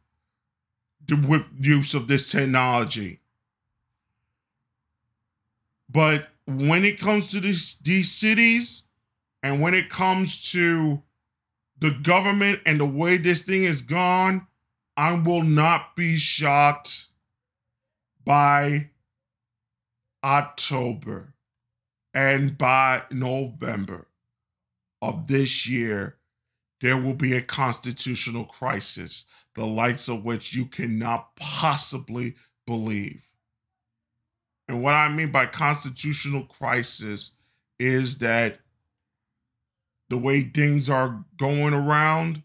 [1.09, 3.20] with use of this technology.
[5.91, 8.84] But when it comes to this, these cities
[9.42, 11.03] and when it comes to
[11.78, 14.46] the government and the way this thing is gone,
[14.96, 17.09] I will not be shocked
[18.24, 18.90] by
[20.24, 21.34] October
[22.14, 24.09] and by November
[25.03, 26.16] of this year,
[26.80, 32.36] there will be a constitutional crisis, the likes of which you cannot possibly
[32.66, 33.27] believe.
[34.68, 37.32] And what I mean by constitutional crisis
[37.78, 38.60] is that
[40.10, 42.42] the way things are going around,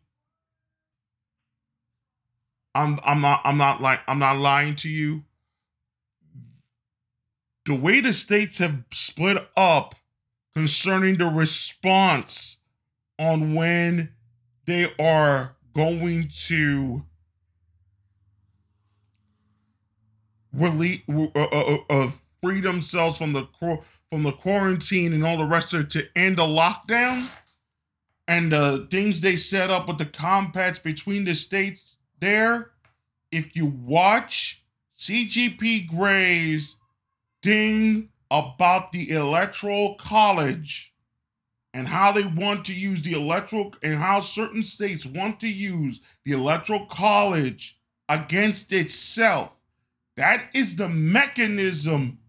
[2.74, 5.24] I'm I'm not I'm not like I'm not lying to you.
[7.66, 9.96] The way the states have split up
[10.56, 12.58] concerning the response
[13.20, 14.10] on when
[14.66, 17.06] they are going to
[20.54, 23.48] release uh, uh, uh, uh, free themselves from the
[24.10, 27.30] from the quarantine and all the rest of it to end the lockdown?
[28.28, 32.72] And the things they set up with the compacts between the states there?
[33.32, 34.64] If you watch
[34.98, 36.78] CGP Grey's
[37.42, 40.94] thing about the electoral college
[41.74, 46.02] and how they want to use the electoral and how certain states want to use
[46.24, 47.78] the electoral college
[48.08, 49.52] against itself
[50.16, 52.20] that is the mechanism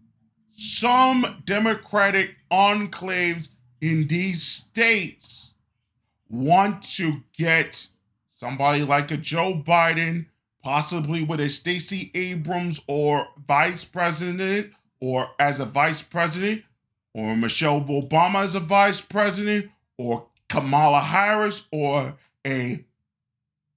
[0.57, 3.49] some Democratic enclaves
[3.81, 5.53] in these states
[6.29, 7.87] want to get
[8.37, 10.27] somebody like a Joe Biden,
[10.63, 16.63] possibly with a Stacey Abrams or vice president, or as a vice president,
[17.13, 22.15] or Michelle Obama as a vice president, or Kamala Harris, or
[22.45, 22.83] a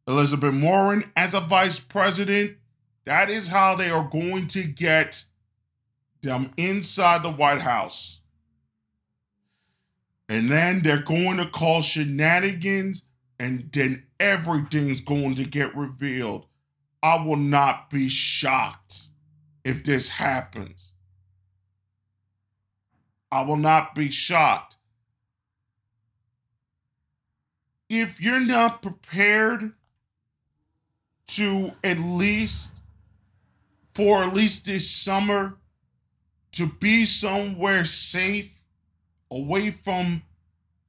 [0.06, 2.57] Elizabeth Warren as a vice president,
[3.08, 5.24] that is how they are going to get
[6.20, 8.20] them inside the White House.
[10.28, 13.04] And then they're going to call shenanigans,
[13.40, 16.44] and then everything's going to get revealed.
[17.02, 19.06] I will not be shocked
[19.64, 20.92] if this happens.
[23.32, 24.76] I will not be shocked.
[27.88, 29.72] If you're not prepared
[31.28, 32.77] to at least
[33.98, 35.56] for at least this summer
[36.52, 38.48] to be somewhere safe
[39.32, 40.22] away from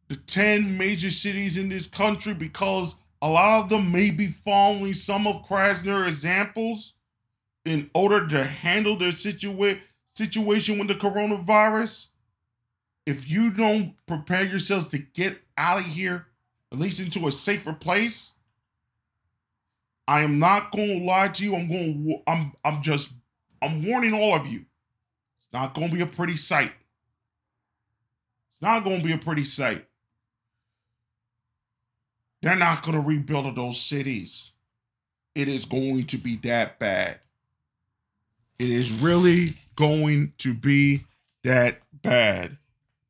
[0.10, 2.93] the 10 major cities in this country because
[3.24, 6.93] a lot of them may be following some of Krasner's examples
[7.66, 9.82] in order to handle their situa-
[10.14, 12.10] situation with the coronavirus.
[13.07, 16.28] If you don't prepare yourselves to get out of here,
[16.72, 18.36] at least into a safer place,
[20.10, 21.55] I am not going to lie to you.
[21.55, 22.24] I'm going.
[22.26, 22.51] I'm.
[22.66, 23.12] I'm just.
[23.62, 24.66] I'm warning all of you.
[25.38, 26.72] It's not going to be a pretty sight.
[28.51, 29.86] It's not going to be a pretty sight.
[32.41, 34.51] They're not going to rebuild those cities.
[35.36, 37.20] It is going to be that bad.
[38.57, 41.03] It is really going to be
[41.43, 42.57] that bad.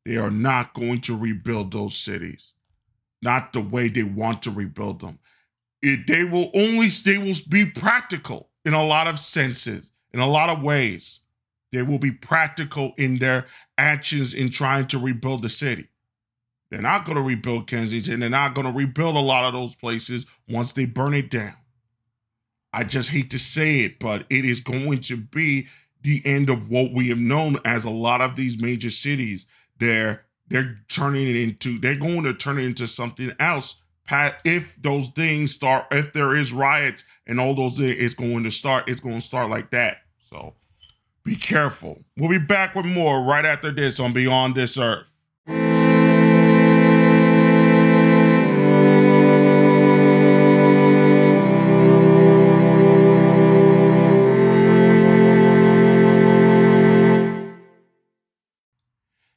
[0.04, 2.52] They are not going to rebuild those cities,
[3.22, 5.18] not the way they want to rebuild them
[5.82, 10.26] it, they will only they will be practical in a lot of senses, in a
[10.28, 11.20] lot of ways.
[11.72, 13.46] They will be practical in their
[13.78, 15.88] actions in trying to rebuild the city.
[16.70, 18.20] They're not going to rebuild Kensington.
[18.20, 21.54] They're not going to rebuild a lot of those places once they burn it down.
[22.72, 25.66] I just hate to say it, but it is going to be
[26.02, 29.46] the end of what we have known as a lot of these major cities.
[29.78, 33.79] They're they're turning it into they're going to turn it into something else
[34.44, 38.88] if those things start, if there is riots and all those it's going to start.
[38.88, 39.98] It's going to start like that.
[40.30, 40.54] So
[41.24, 42.02] be careful.
[42.16, 45.12] We'll be back with more right after this on Beyond This Earth.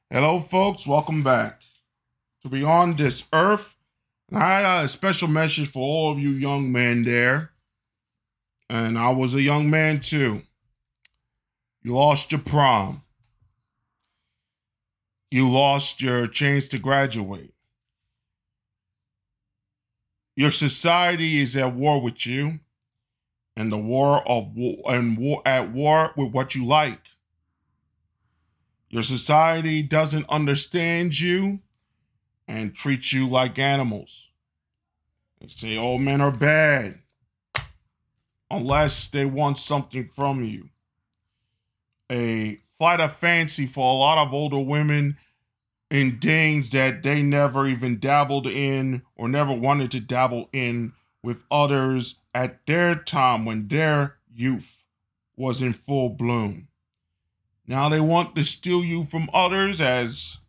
[0.09, 1.59] Hello, folks, welcome back
[2.41, 3.75] to Beyond This Earth.
[4.35, 7.51] I got a special message for all of you young men there.
[8.69, 10.41] And I was a young man too.
[11.83, 13.03] You lost your prom.
[15.29, 17.53] You lost your chance to graduate.
[20.35, 22.59] Your society is at war with you,
[23.55, 27.01] and the war of war and war at war with what you like.
[28.89, 31.59] Your society doesn't understand you
[32.47, 34.29] and treat you like animals.
[35.39, 36.99] They say all men are bad
[38.49, 40.69] unless they want something from you.
[42.11, 45.17] A flight of fancy for a lot of older women
[45.89, 51.43] in things that they never even dabbled in or never wanted to dabble in with
[51.49, 54.83] others at their time when their youth
[55.35, 56.67] was in full bloom.
[57.67, 60.39] Now they want to steal you from others, as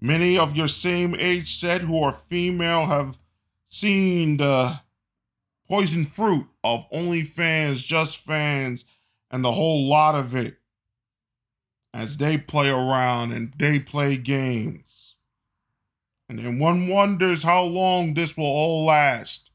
[0.00, 3.18] many of your same age set who are female have
[3.68, 4.80] seen the
[5.68, 8.84] poison fruit of OnlyFans, Just Fans,
[9.30, 10.56] and the whole lot of it
[11.92, 15.14] as they play around and they play games.
[16.28, 19.50] And then one wonders how long this will all last.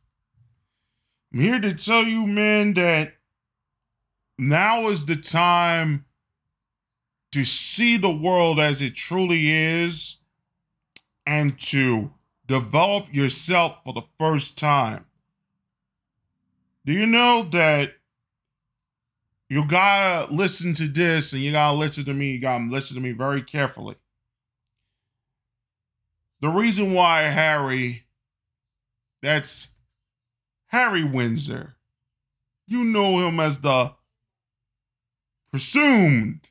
[1.32, 3.14] I'm here to tell you, men, that
[4.38, 6.06] now is the time
[7.32, 10.18] to see the world as it truly is
[11.26, 12.12] and to
[12.48, 15.06] develop yourself for the first time.
[16.86, 17.94] Do you know that
[19.54, 22.32] you gotta listen to this and you gotta listen to me.
[22.32, 23.96] You gotta listen to me very carefully.
[26.42, 28.06] The reason why Harry,
[29.22, 29.68] that's
[30.66, 31.76] Harry Windsor,
[32.68, 33.94] you know him as the
[35.52, 36.50] presumed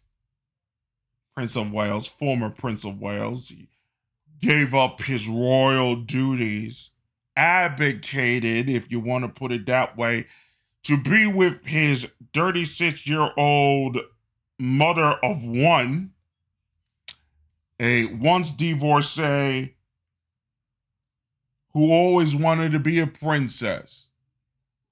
[1.34, 3.48] Prince of Wales, former Prince of Wales.
[3.48, 3.68] He
[4.43, 6.90] gave up his royal duties,
[7.36, 10.26] abdicated, if you want to put it that way,
[10.82, 13.97] to be with his 36 year old
[14.59, 16.11] mother of one,
[17.80, 19.76] a once divorcee
[21.72, 24.11] who always wanted to be a princess.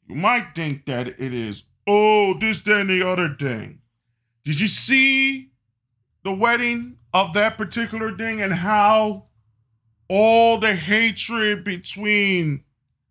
[0.08, 3.80] You might think that it is, oh, this, that, and the other thing.
[4.44, 5.50] Did you see
[6.24, 9.26] the wedding of that particular thing and how
[10.10, 12.64] all the hatred between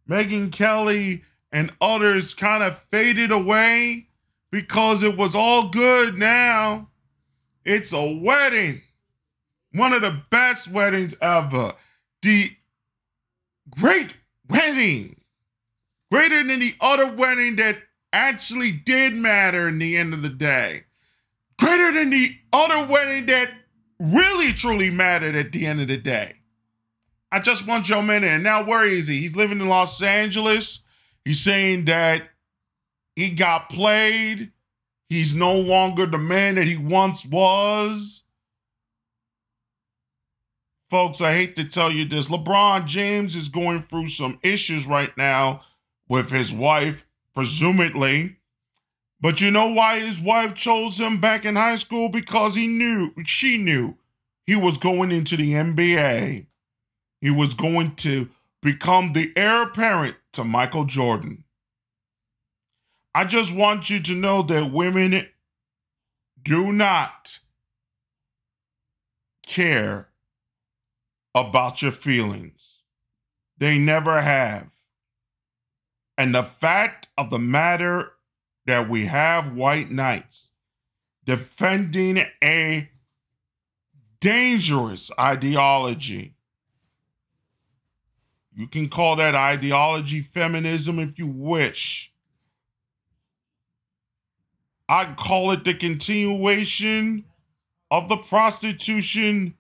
[0.08, 4.10] Megyn Kelly and others kind of faded away
[4.52, 6.90] because it was all good now.
[7.64, 8.82] It's a wedding.
[9.72, 11.74] One of the best weddings ever.
[12.22, 12.52] The
[13.70, 14.14] great
[14.50, 15.22] wedding.
[16.12, 17.78] Greater than the other wedding that
[18.12, 20.84] actually did matter in the end of the day.
[21.60, 23.54] Greater than the other wedding that
[24.02, 26.39] really truly mattered at the end of the day.
[27.32, 29.20] I just want Joe man And now where is he?
[29.20, 30.84] He's living in Los Angeles.
[31.24, 32.24] He's saying that
[33.16, 34.52] he got played.
[35.10, 38.24] He's no longer the man that he once was.
[40.90, 42.30] Folks, I hate to tell you this.
[42.30, 45.62] LeBron James is going through some issues right now
[46.08, 47.06] with his wife,
[47.36, 48.38] presumably.
[49.22, 52.10] But you know why his wife chose him back in high school?
[52.10, 53.98] Because he knew, she knew
[54.48, 56.48] he was going into the NBA.
[57.22, 58.30] He was going to
[58.62, 61.44] become the heir apparent to Michael Jordan.
[63.14, 65.28] I just want you to know that women
[66.42, 67.40] do not
[69.46, 70.10] care
[71.36, 72.82] about your feelings.
[73.58, 74.70] They never have.
[76.18, 78.14] And the fact of the matter
[78.66, 80.50] that we have white knights
[81.26, 82.90] defending a
[84.20, 86.36] dangerous ideology
[88.60, 92.12] you can call that ideology feminism if you wish.
[94.90, 97.24] I'd call it the continuation
[97.90, 99.54] of the prostitution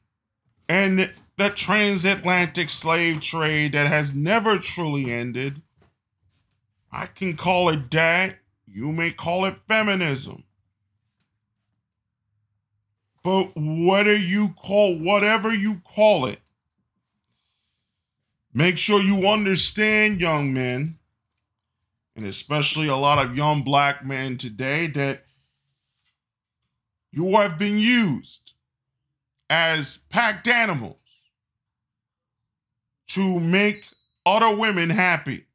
[0.68, 5.62] and the transatlantic slave trade that has never truly ended.
[6.91, 8.39] I can call it that.
[8.68, 10.43] You may call it feminism.
[13.24, 16.41] But whether you call whatever you call it,
[18.54, 20.97] Make sure you understand, young men,
[22.16, 25.24] and especially a lot of young black men today, that
[27.12, 28.54] you have been used
[29.50, 30.97] as packed animals
[33.08, 33.86] to make
[34.26, 35.45] other women happy.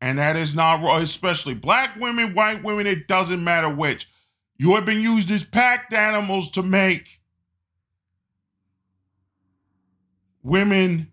[0.00, 4.08] And that is not wrong, especially black women, white women, it doesn't matter which.
[4.56, 7.20] You have been used as packed animals to make
[10.42, 11.09] women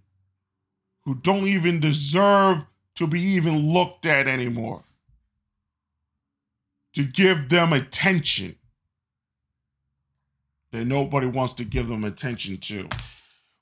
[1.08, 4.84] who don't even deserve to be even looked at anymore.
[6.96, 8.58] To give them attention
[10.72, 12.90] that nobody wants to give them attention to.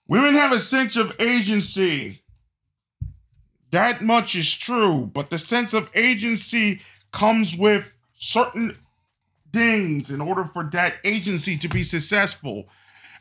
[0.07, 2.23] Women have a sense of agency.
[3.69, 6.81] That much is true, but the sense of agency
[7.11, 8.75] comes with certain
[9.53, 12.69] things in order for that agency to be successful.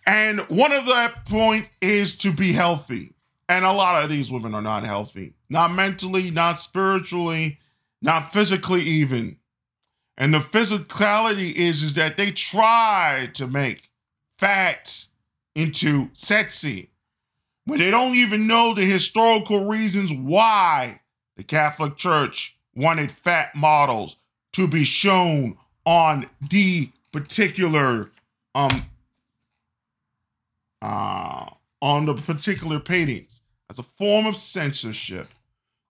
[0.06, 3.13] And one of that point is to be healthy.
[3.48, 7.58] And a lot of these women are not healthy, not mentally, not spiritually,
[8.00, 9.36] not physically even.
[10.16, 13.90] And the physicality is, is that they try to make
[14.38, 15.06] fat
[15.54, 16.90] into sexy
[17.66, 21.00] when they don't even know the historical reasons why
[21.36, 24.16] the Catholic Church wanted fat models
[24.52, 28.10] to be shown on the particular
[28.54, 28.86] um
[30.82, 31.46] uh
[31.84, 35.28] on the particular paintings as a form of censorship.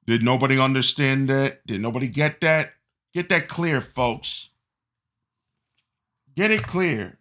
[0.09, 1.65] Did nobody understand that?
[1.69, 2.73] Did nobody get that?
[3.15, 4.51] Get that clear, folks.
[6.35, 7.19] Get it clear.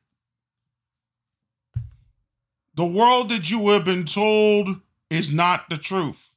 [2.74, 6.32] The world that you have been told is not the truth.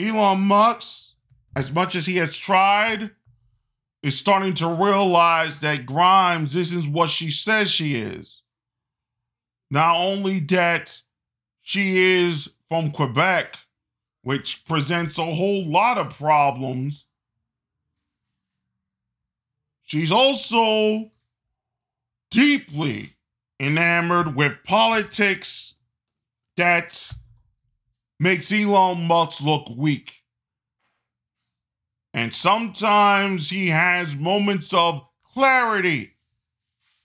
[0.00, 1.12] Elon Musk,
[1.54, 3.12] as much as he has tried,
[4.02, 8.42] is starting to realize that Grimes isn't what she says she is.
[9.70, 11.00] Not only that
[11.68, 13.58] she is from Quebec,
[14.22, 17.04] which presents a whole lot of problems,
[19.82, 21.10] she's also
[22.30, 23.16] deeply
[23.60, 25.74] enamored with politics
[26.56, 27.12] that
[28.18, 30.22] makes Elon Musk look weak.
[32.14, 36.14] And sometimes he has moments of clarity,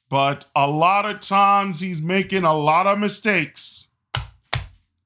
[0.07, 3.89] but a lot of times he's making a lot of mistakes.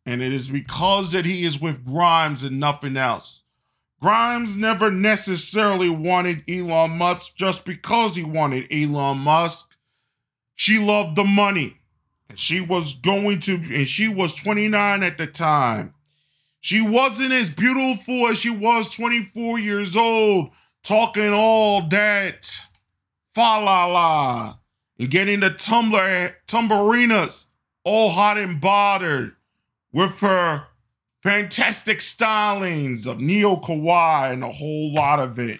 [0.07, 3.43] And it is because that he is with Grimes and nothing else.
[4.01, 9.75] Grimes never necessarily wanted Elon Musk just because he wanted Elon Musk.
[10.55, 11.81] She loved the money.
[12.29, 15.93] And she was going to, and she was 29 at the time.
[16.61, 20.51] She wasn't as beautiful as she was 24 years old,
[20.83, 22.45] talking all that
[23.37, 24.57] fa la la
[24.99, 27.45] and getting the tumbler tumberinas
[27.83, 29.36] all hot and bothered
[29.97, 30.67] with her
[31.23, 35.59] fantastic stylings of Neo Kawaii and a whole lot of it.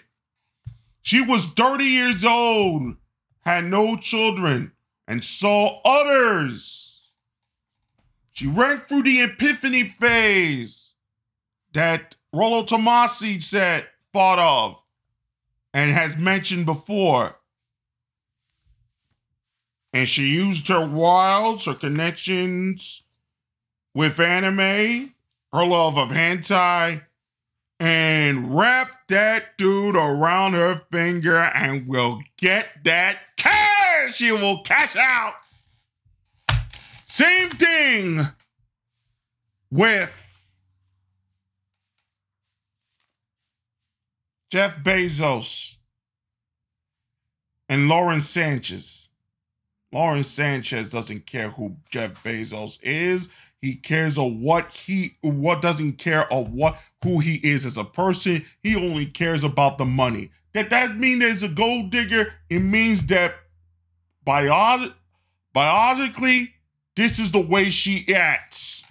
[1.02, 2.94] She was 30 years old,
[3.40, 4.70] had no children,
[5.08, 7.00] and saw others.
[8.30, 10.94] She went through the epiphany phase
[11.72, 14.80] that Rollo Tomassi said, thought of,
[15.74, 17.34] and has mentioned before.
[19.92, 23.02] And she used her wilds, her connections
[23.98, 25.12] with anime,
[25.52, 27.04] her love of hentai,
[27.80, 34.14] and wrap that dude around her finger and we'll get that cash.
[34.14, 35.34] She will cash out.
[37.06, 38.20] Same thing
[39.68, 40.14] with
[44.52, 45.74] Jeff Bezos
[47.68, 49.08] and Lauren Sanchez.
[49.90, 53.30] Lauren Sanchez doesn't care who Jeff Bezos is.
[53.60, 57.84] He cares of what he what doesn't care of what who he is as a
[57.84, 58.44] person.
[58.62, 60.30] He only cares about the money.
[60.52, 62.32] That doesn't mean there's a gold digger.
[62.48, 63.34] It means that
[64.24, 64.92] bio-
[65.52, 66.54] biologically,
[66.96, 68.84] this is the way she acts.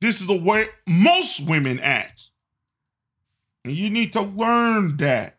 [0.00, 2.30] This is the way most women act.
[3.64, 5.38] And you need to learn that.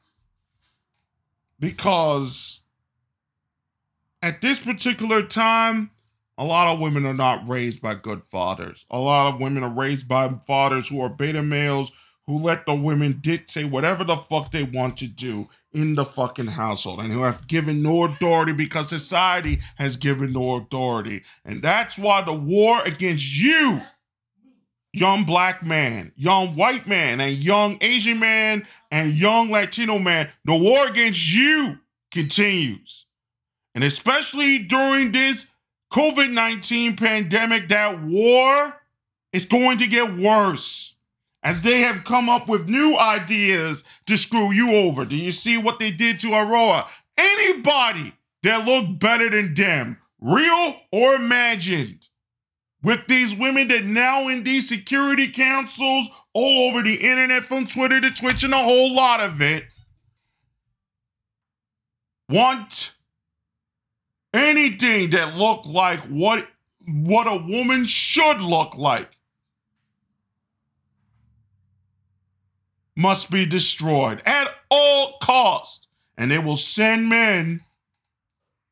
[1.59, 2.61] Because
[4.22, 5.91] at this particular time,
[6.38, 8.86] a lot of women are not raised by good fathers.
[8.89, 11.91] A lot of women are raised by fathers who are beta males
[12.28, 16.47] who let the women dictate whatever the fuck they want to do in the fucking
[16.47, 21.24] household and who have given no authority because society has given no authority.
[21.43, 23.82] And that's why the war against you,
[24.93, 30.57] young black man, young white man, and young Asian man, and young Latino man, the
[30.57, 31.78] war against you
[32.11, 33.04] continues.
[33.76, 35.47] And especially during this
[35.91, 38.82] COVID 19 pandemic, that war
[39.34, 40.95] is going to get worse
[41.43, 45.05] as they have come up with new ideas to screw you over.
[45.05, 46.88] Do you see what they did to Aurora?
[47.17, 48.13] Anybody
[48.43, 52.07] that looked better than them, real or imagined,
[52.82, 58.01] with these women that now in these security councils all over the internet, from Twitter
[58.01, 59.65] to Twitch, and a whole lot of it,
[62.30, 62.94] want
[64.36, 66.47] anything that looked like what
[66.86, 69.17] what a woman should look like
[72.95, 75.88] must be destroyed at all cost.
[76.17, 77.61] And they will send men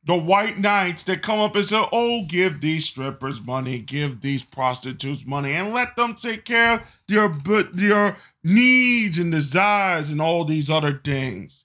[0.05, 4.43] the white knights that come up and say oh give these strippers money give these
[4.43, 10.45] prostitutes money and let them take care of their their needs and desires and all
[10.45, 11.63] these other things.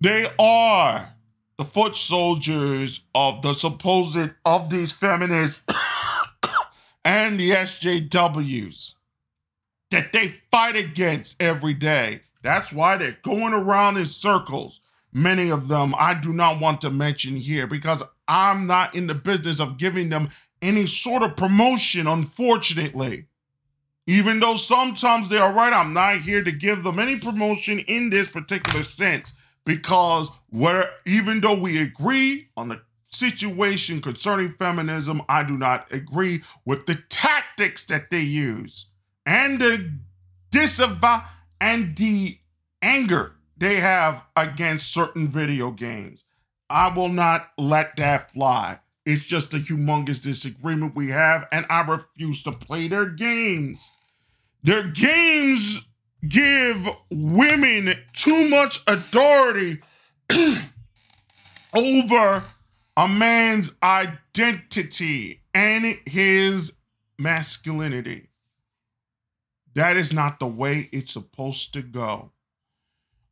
[0.00, 1.14] They are
[1.58, 5.62] the foot soldiers of the supposed of these feminists
[7.04, 8.94] and the SJWs
[9.90, 12.20] that they fight against every day.
[12.42, 14.80] That's why they're going around in circles.
[15.12, 19.14] Many of them I do not want to mention here because I'm not in the
[19.14, 20.30] business of giving them
[20.62, 23.26] any sort of promotion, unfortunately.
[24.06, 28.10] Even though sometimes they are right, I'm not here to give them any promotion in
[28.10, 29.32] this particular sense
[29.64, 32.80] because where even though we agree on the
[33.10, 38.86] situation concerning feminism, I do not agree with the tactics that they use
[39.26, 39.92] and the
[40.50, 41.24] disavow
[41.60, 42.38] and the
[42.82, 46.24] anger they have against certain video games.
[46.70, 48.80] I will not let that fly.
[49.04, 53.90] It's just a humongous disagreement we have, and I refuse to play their games.
[54.62, 55.86] Their games
[56.28, 59.80] give women too much authority
[61.74, 62.42] over
[62.96, 66.74] a man's identity and his
[67.18, 68.28] masculinity.
[69.74, 72.32] That is not the way it's supposed to go.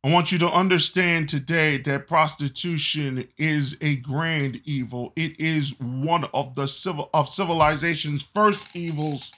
[0.03, 5.11] I want you to understand today that prostitution is a grand evil.
[5.15, 9.33] It is one of the civil of civilization's first evils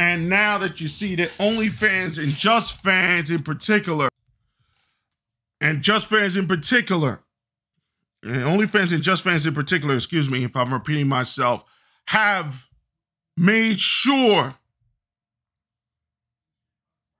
[0.00, 4.08] and now that you see that OnlyFans and Just Fans in particular,
[5.60, 7.20] and Just Fans in particular,
[8.22, 11.64] and OnlyFans and Just Fans in particular, excuse me if I'm repeating myself,
[12.06, 12.66] have
[13.36, 14.52] made sure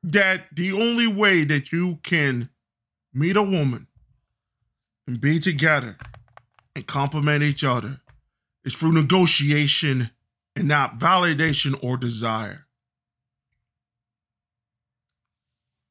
[0.03, 2.49] that the only way that you can
[3.13, 3.87] meet a woman
[5.07, 5.97] and be together
[6.75, 8.01] and complement each other
[8.65, 10.11] is through negotiation
[10.57, 12.67] and not validation or desire.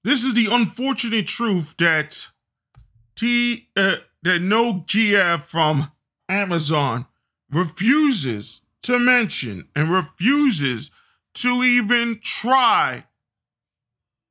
[0.03, 2.27] This is the unfortunate truth that
[3.19, 5.91] T uh, that no GF from
[6.29, 7.05] Amazon
[7.51, 10.91] refuses to mention and refuses
[11.33, 13.03] to even try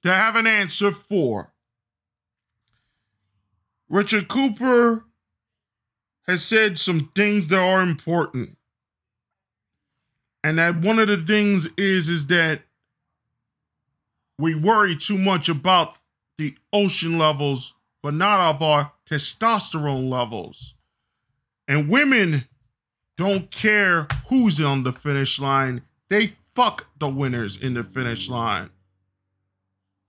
[0.02, 1.52] to have an answer for.
[3.90, 5.04] Richard Cooper
[6.26, 8.56] has said some things that are important.
[10.42, 12.62] And that one of the things is is that
[14.38, 15.98] we worry too much about
[16.38, 20.74] the ocean levels, but not of our testosterone levels.
[21.66, 22.44] And women
[23.16, 28.70] don't care who's on the finish line, they fuck the winners in the finish line.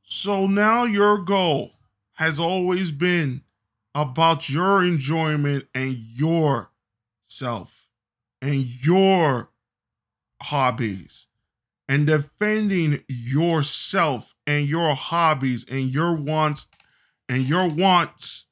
[0.03, 1.71] So now your goal
[2.13, 3.41] has always been
[3.93, 6.71] about your enjoyment and your
[7.25, 7.87] self
[8.41, 9.49] and your
[10.41, 11.27] hobbies
[11.87, 16.67] and defending yourself and your hobbies and your wants
[17.29, 18.47] and your wants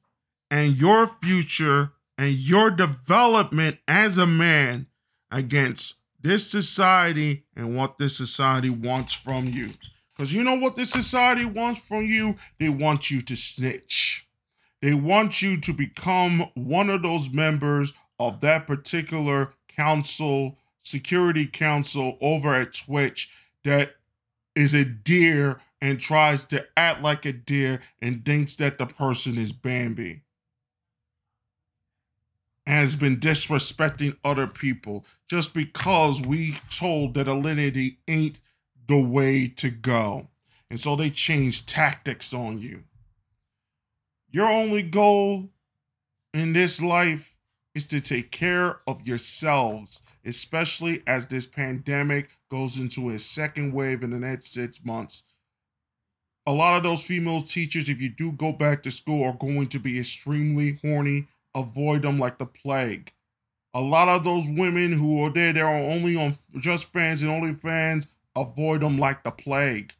[0.50, 4.86] and your future and your development as a man
[5.30, 9.68] against this society and what this society wants from you.
[10.16, 12.36] Because you know what this society wants from you?
[12.58, 14.26] They want you to snitch.
[14.80, 22.16] They want you to become one of those members of that particular council security council
[22.20, 23.30] over at Twitch
[23.64, 23.94] that
[24.54, 29.38] is a deer and tries to act like a deer and thinks that the person
[29.38, 30.22] is Bambi.
[32.66, 38.40] Has been disrespecting other people just because we told that alinity ain't
[38.86, 40.28] the way to go.
[40.70, 42.84] And so they change tactics on you.
[44.30, 45.48] Your only goal
[46.34, 47.34] in this life
[47.74, 54.02] is to take care of yourselves especially as this pandemic goes into a second wave
[54.02, 55.22] in the next six months.
[56.48, 59.66] A lot of those female teachers, if you do go back to school, are going
[59.66, 61.28] to be extremely horny.
[61.54, 63.12] Avoid them like the plague.
[63.74, 67.52] A lot of those women who are there, they're only on Just Fans and only
[67.52, 68.06] fans.
[68.34, 69.92] avoid them like the plague.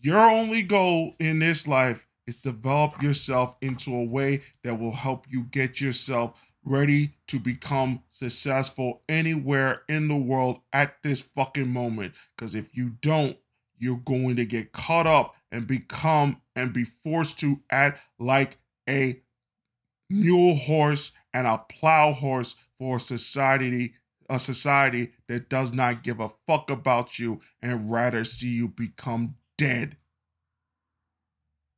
[0.00, 5.26] Your only goal in this life is develop yourself into a way that will help
[5.28, 12.14] you get yourself ready to become successful anywhere in the world at this fucking moment.
[12.36, 13.36] Because if you don't,
[13.80, 18.56] you're going to get caught up and become and be forced to act like
[18.88, 19.22] a
[20.10, 23.94] mule horse and a plow horse for society
[24.28, 29.34] a society that does not give a fuck about you and rather see you become
[29.58, 29.96] dead.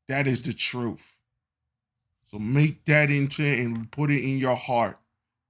[0.09, 1.17] That is the truth.
[2.27, 4.99] So make that into and put it in your heart.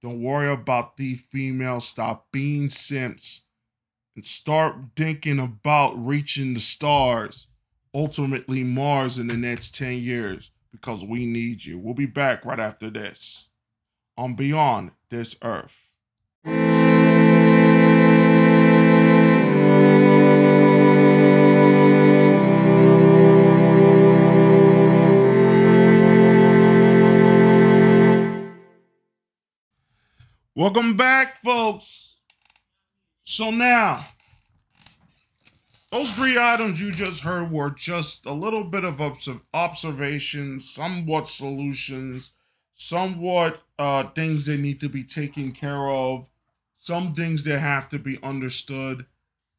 [0.03, 1.89] Don't worry about these females.
[1.89, 3.43] Stop being simps
[4.17, 7.49] and start thinking about reaching the stars,
[7.95, 11.79] ultimately Mars in the next 10 years, because we need you.
[11.79, 13.49] We'll be back right after this
[14.19, 15.81] on Beyond This Earth.
[30.57, 32.17] Welcome back, folks.
[33.25, 34.05] So now,
[35.93, 39.01] those three items you just heard were just a little bit of
[39.53, 42.33] observations, somewhat solutions,
[42.75, 46.29] somewhat uh, things that need to be taken care of,
[46.77, 49.07] some things that have to be understood.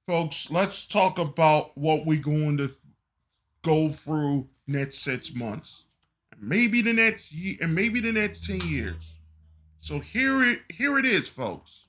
[0.08, 2.72] Folks, let's talk about what we're going to
[3.64, 5.86] go through next six months,
[6.40, 9.16] maybe the next year, and maybe the next ten years.
[9.80, 11.85] So here it here it is, folks.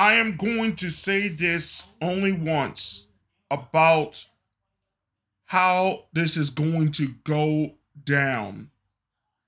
[0.00, 3.06] I am going to say this only once
[3.50, 4.26] about
[5.44, 8.70] how this is going to go down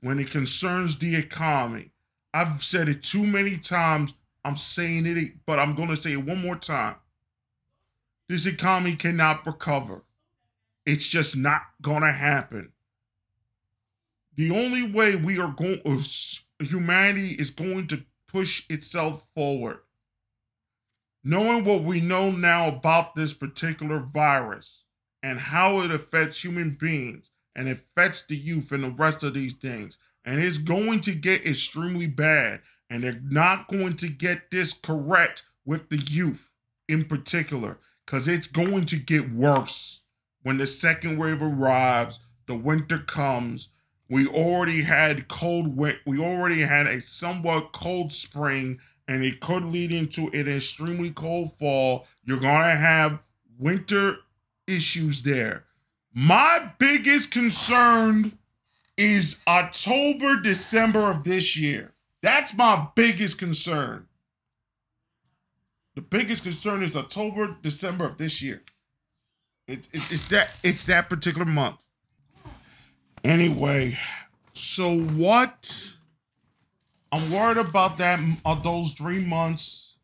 [0.03, 1.93] when it concerns the economy.
[2.35, 4.13] I've said it too many times.
[4.45, 6.97] I'm saying it, but I'm going to say it one more time.
[8.29, 10.05] This economy cannot recover.
[10.85, 12.73] It's just not going to happen.
[14.37, 15.97] The only way we are going uh,
[16.63, 19.79] humanity is going to push itself forward.
[21.25, 24.85] Knowing what we know now about this particular virus
[25.23, 29.55] and how it affects human beings and affects the youth and the rest of these
[29.55, 32.61] things, and it's going to get extremely bad,
[32.91, 36.49] and they're not going to get this correct with the youth
[36.89, 40.01] in particular, because it's going to get worse
[40.43, 43.69] when the second wave arrives, the winter comes,
[44.09, 48.79] we already had cold we already had a somewhat cold spring
[49.09, 52.07] and it could lead into an extremely cold fall.
[52.25, 53.21] You're gonna have
[53.59, 54.19] winter
[54.67, 55.65] issues there.
[56.15, 58.39] My biggest concern
[58.97, 61.93] is october december of this year.
[62.23, 64.07] That's my biggest concern.
[65.95, 68.63] The biggest concern is october december of this year.
[69.67, 71.83] It's, it's, it's that it's that particular month.
[73.25, 73.97] Anyway,
[74.53, 75.97] so what?
[77.13, 79.97] I'm worried about that of those three months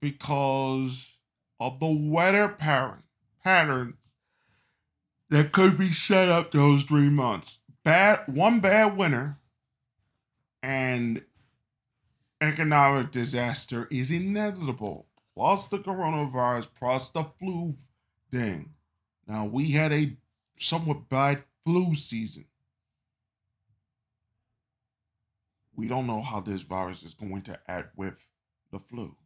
[0.00, 1.16] because
[1.58, 3.02] of the weather pattern
[3.42, 3.96] patterns
[5.28, 7.58] that could be set up those three months.
[7.82, 9.38] Bad one bad winter
[10.62, 11.24] and
[12.40, 15.06] economic disaster is inevitable.
[15.34, 17.76] Plus the coronavirus, plus the flu
[18.30, 18.72] thing.
[19.26, 20.16] Now we had a
[20.60, 22.44] somewhat bad flu season.
[25.76, 28.14] We don't know how this virus is going to act with
[28.70, 29.16] the flu.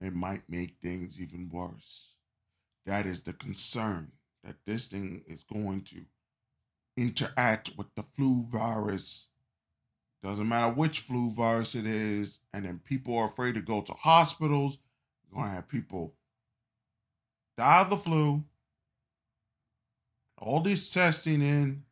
[0.00, 2.14] It might make things even worse.
[2.86, 4.12] That is the concern
[4.44, 6.04] that this thing is going to
[6.96, 9.28] interact with the flu virus.
[10.22, 13.92] Doesn't matter which flu virus it is, and then people are afraid to go to
[13.92, 14.78] hospitals.
[15.24, 16.14] You're going to have people
[17.56, 18.44] die of the flu,
[20.38, 21.84] all this testing in,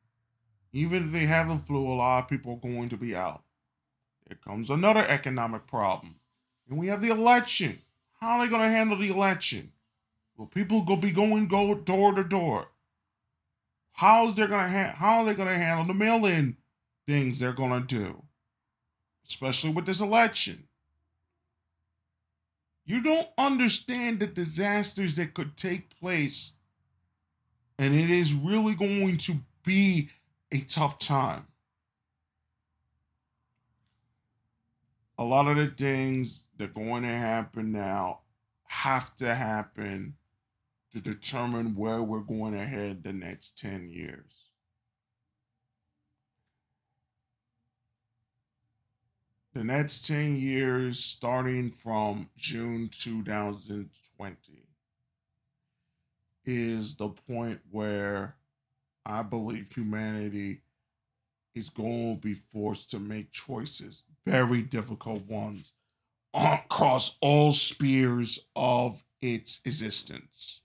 [0.73, 3.43] even if they have the flu, a lot of people are going to be out.
[4.27, 6.17] Here comes another economic problem.
[6.69, 7.81] And we have the election.
[8.21, 9.73] How are they going to handle the election?
[10.37, 12.69] Will people go be going go door to door?
[13.93, 16.57] How's they to ha- how are they going to handle the mail-in
[17.07, 18.23] things they're going to do?
[19.27, 20.65] Especially with this election.
[22.87, 26.55] You don't understand the disasters that could take place
[27.81, 30.11] and it is really going to be
[30.53, 31.47] a tough time.
[35.19, 38.21] A lot of the things that are going to happen now
[38.65, 40.15] have to happen
[40.93, 44.51] to determine where we're going to head the next 10 years.
[49.53, 54.37] The next 10 years, starting from June 2020
[56.47, 58.37] is the point where
[59.05, 60.61] I believe humanity
[61.55, 65.73] is going to be forced to make choices, very difficult ones,
[66.33, 70.61] across all spheres of its existence.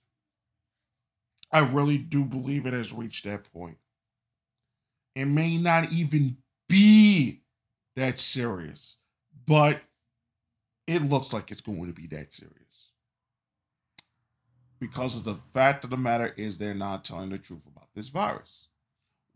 [1.51, 3.77] I really do believe it has reached that point.
[5.15, 6.37] It may not even
[6.67, 7.41] be
[7.95, 8.97] that serious,
[9.47, 9.81] but
[10.87, 12.55] it looks like it's going to be that serious.
[14.79, 18.09] Because of the fact of the matter is they're not telling the truth about this
[18.09, 18.67] virus.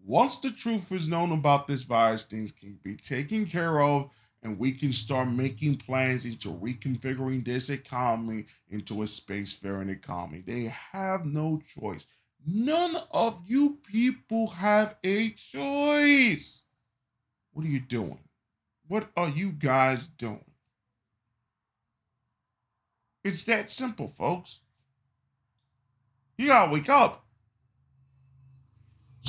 [0.05, 4.09] Once the truth is known about this virus, things can be taken care of
[4.43, 10.43] and we can start making plans into reconfiguring this economy into a spacefaring economy.
[10.45, 12.07] They have no choice.
[12.45, 16.63] None of you people have a choice.
[17.51, 18.19] What are you doing?
[18.87, 20.45] What are you guys doing?
[23.23, 24.59] It's that simple, folks.
[26.37, 27.25] You gotta wake up.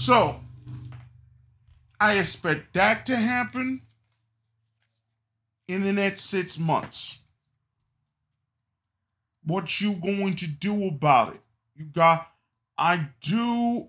[0.00, 0.40] So,
[2.00, 3.82] I expect that to happen
[5.68, 7.18] in the next six months.
[9.44, 11.40] What you going to do about it?
[11.74, 12.30] You got.
[12.78, 13.88] I do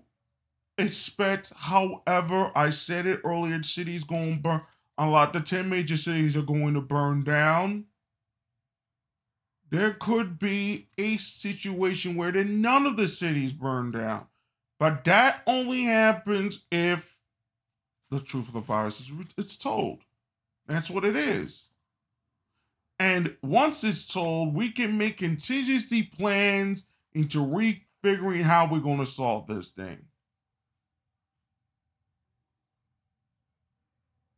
[0.76, 4.60] expect, however, I said it earlier, cities going to burn.
[4.98, 5.32] A lot.
[5.32, 7.86] The ten major cities are going to burn down
[9.72, 14.26] there could be a situation where then none of the cities burn down.
[14.82, 17.16] But that only happens if
[18.10, 20.00] the truth of the virus is it's told.
[20.66, 21.68] That's what it is.
[22.98, 29.06] And once it's told, we can make contingency plans into refiguring how we're going to
[29.06, 29.98] solve this thing.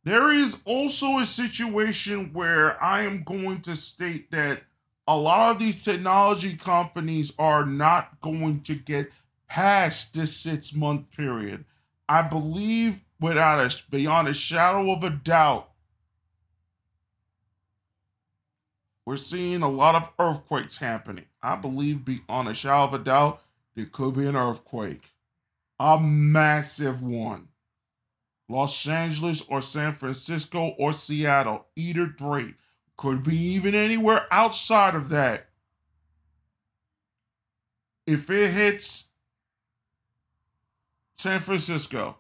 [0.02, 4.60] There is also a situation where I am going to state that
[5.08, 9.10] a lot of these technology companies are not going to get
[9.54, 11.64] past this six month period.
[12.08, 15.70] I believe without a beyond a shadow of a doubt,
[19.06, 21.26] we're seeing a lot of earthquakes happening.
[21.40, 23.42] I believe beyond a shadow of a doubt,
[23.76, 25.12] there could be an earthquake,
[25.78, 27.46] a massive one.
[28.48, 32.54] Los Angeles or San Francisco or Seattle, either three.
[32.96, 35.46] Could be even anywhere outside of that.
[38.04, 39.06] If it hits
[41.16, 42.16] San Francisco,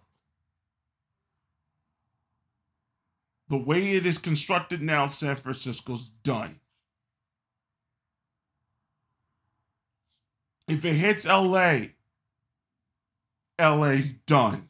[3.48, 6.60] the way it is constructed now, San Francisco's done.
[10.66, 11.80] If it hits LA,
[13.58, 14.68] LA's done.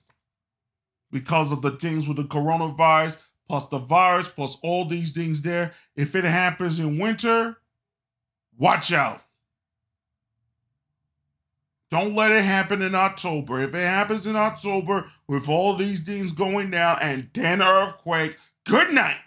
[1.11, 5.75] Because of the things with the coronavirus, plus the virus, plus all these things there.
[5.95, 7.59] If it happens in winter,
[8.59, 9.23] watch out.
[11.91, 13.61] Don't let it happen in October.
[13.61, 18.93] If it happens in October with all these things going down and then earthquake, good
[18.93, 19.21] night.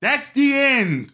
[0.00, 1.12] That's the end.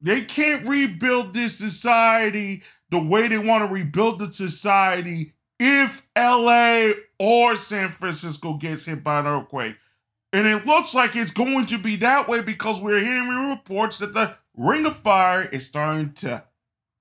[0.00, 6.90] They can't rebuild this society the way they want to rebuild the society if LA
[7.18, 9.76] or San Francisco gets hit by an earthquake.
[10.32, 14.14] And it looks like it's going to be that way because we're hearing reports that
[14.14, 16.44] the ring of fire is starting to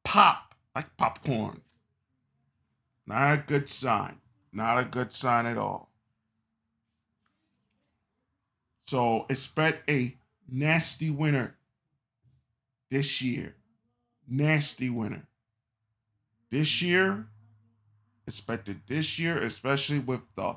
[0.03, 1.61] pop like popcorn.
[3.05, 4.19] Not a good sign.
[4.51, 5.89] Not a good sign at all.
[8.85, 10.15] So expect a
[10.49, 11.55] nasty winter
[12.89, 13.55] this year.
[14.27, 15.23] Nasty winter.
[16.49, 17.27] This year,
[18.27, 20.55] expected this year, especially with the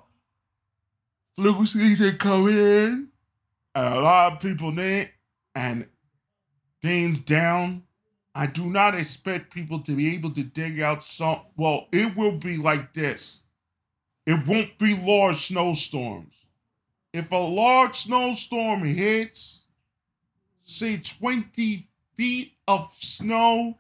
[1.35, 3.09] flu season coming in,
[3.75, 5.11] and a lot of people need
[5.55, 5.87] and
[6.83, 7.83] things down.
[8.37, 11.41] I do not expect people to be able to dig out some.
[11.57, 13.43] Well, it will be like this.
[14.27, 16.35] It won't be large snowstorms.
[17.15, 19.67] If a large snowstorm hits,
[20.63, 21.89] say 20
[22.19, 23.79] feet of snow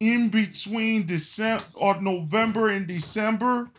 [0.00, 3.70] in between December or November and December,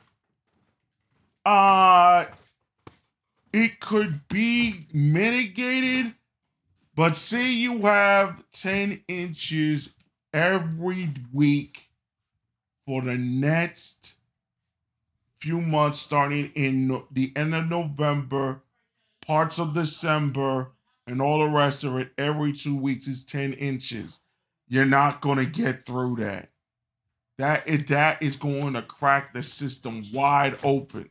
[1.45, 2.23] uh
[3.51, 6.13] it could be mitigated,
[6.97, 9.95] but say you have 10 inches
[10.33, 11.87] every week
[12.85, 14.17] for the next
[15.39, 18.63] few months, starting in the end of November,
[19.25, 20.71] parts of December,
[21.05, 24.19] and all the rest of it, every two weeks is 10 inches
[24.67, 26.49] you're not going to get through that.
[27.37, 31.09] That that is going to crack the system wide open.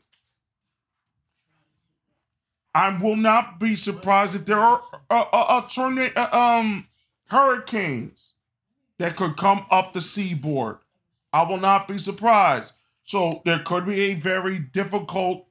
[2.77, 6.87] I will not be surprised if there are uh, uh, alternate uh, um
[7.25, 8.35] hurricanes
[8.99, 10.77] that could come up the seaboard.
[11.33, 12.75] I will not be surprised.
[13.05, 15.47] So there could be a very difficult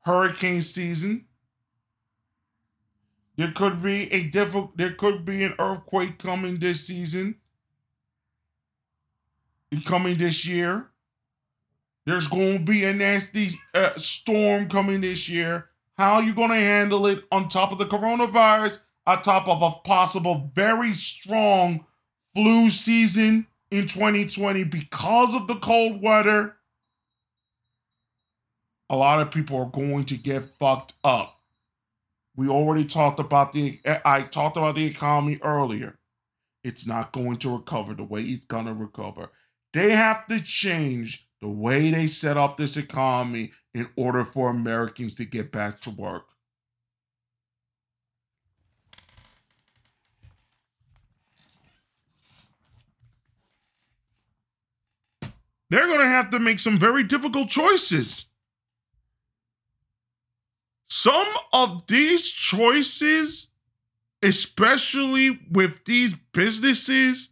[0.00, 1.26] hurricane season.
[3.36, 4.78] There could be a difficult.
[4.78, 7.36] There could be an earthquake coming this season.
[9.84, 10.88] Coming this year.
[12.06, 15.68] There's going to be a nasty uh, storm coming this year.
[15.98, 19.62] How are you going to handle it on top of the coronavirus, on top of
[19.62, 21.86] a possible very strong
[22.34, 26.56] flu season in 2020 because of the cold weather?
[28.90, 31.40] A lot of people are going to get fucked up.
[32.36, 35.98] We already talked about the I talked about the economy earlier.
[36.62, 39.30] It's not going to recover the way it's going to recover.
[39.72, 45.14] They have to change the way they set up this economy in order for Americans
[45.14, 46.28] to get back to work.
[55.68, 58.24] They're going to have to make some very difficult choices.
[60.88, 63.48] Some of these choices,
[64.22, 67.28] especially with these businesses,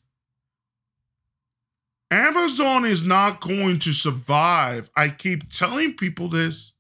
[2.15, 4.89] Amazon is not going to survive.
[4.97, 6.73] I keep telling people this.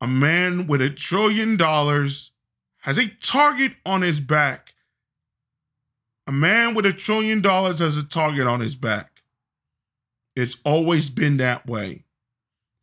[0.00, 2.32] A man with a trillion dollars
[2.78, 4.72] has a target on his back.
[6.26, 9.20] A man with a trillion dollars has a target on his back.
[10.34, 12.04] It's always been that way.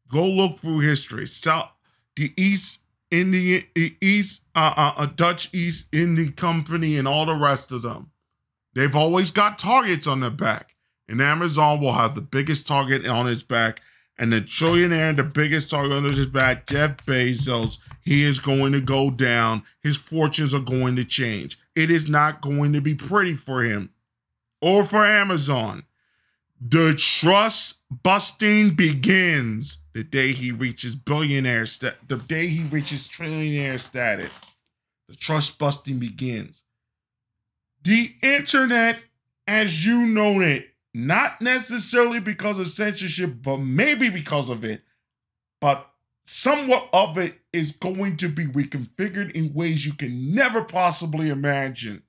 [0.10, 1.26] Go look through history.
[1.26, 1.72] South,
[2.16, 3.64] the East Indian,
[4.00, 8.12] East, uh, uh, uh, Dutch East Indian Company, and all the rest of them.
[8.78, 10.76] They've always got targets on their back.
[11.10, 13.82] And Amazon will have the biggest target on its back.
[14.20, 18.80] And the trillionaire, the biggest target on his back, Jeff Bezos, he is going to
[18.80, 19.64] go down.
[19.82, 21.58] His fortunes are going to change.
[21.76, 23.90] It is not going to be pretty for him
[24.62, 25.82] or for Amazon.
[26.62, 33.80] The trust busting begins the day he reaches billionaire sta- the day he reaches trillionaire
[33.80, 34.40] status.
[35.10, 36.62] The trust busting begins
[37.84, 39.04] the internet
[39.48, 44.82] as you know it, not necessarily because of censorship, but maybe because of it,
[45.62, 45.90] but
[46.26, 52.04] somewhat of it is going to be reconfigured in ways you can never possibly imagine.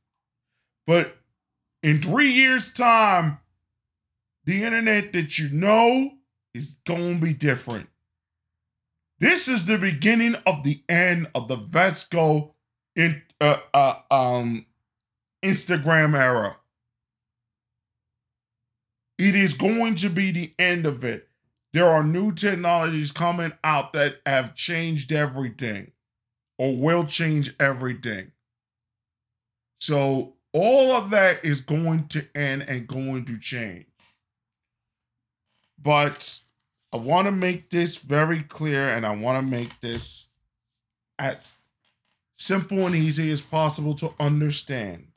[0.86, 1.16] But
[1.82, 3.38] in three years' time,
[4.44, 6.12] the internet that you know
[6.54, 7.88] is going to be different.
[9.20, 12.52] This is the beginning of the end of the VSCO
[12.96, 14.66] in, uh, uh, um,
[15.42, 16.56] Instagram era.
[19.18, 21.28] It is going to be the end of it.
[21.72, 25.92] There are new technologies coming out that have changed everything
[26.56, 28.32] or will change everything.
[29.80, 33.86] So, all of that is going to end and going to change.
[35.80, 36.40] But
[36.92, 40.26] I want to make this very clear and I want to make this
[41.18, 41.58] as
[42.34, 45.07] simple and easy as possible to understand.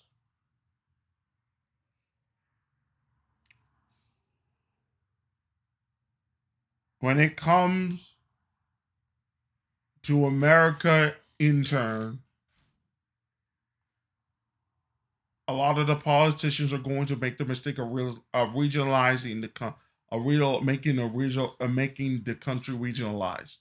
[7.01, 8.13] When it comes
[10.03, 12.19] to America in turn,
[15.47, 19.41] a lot of the politicians are going to make the mistake of, real, of regionalizing
[19.41, 19.73] the
[20.13, 23.57] a real making a regional uh, making the country regionalized.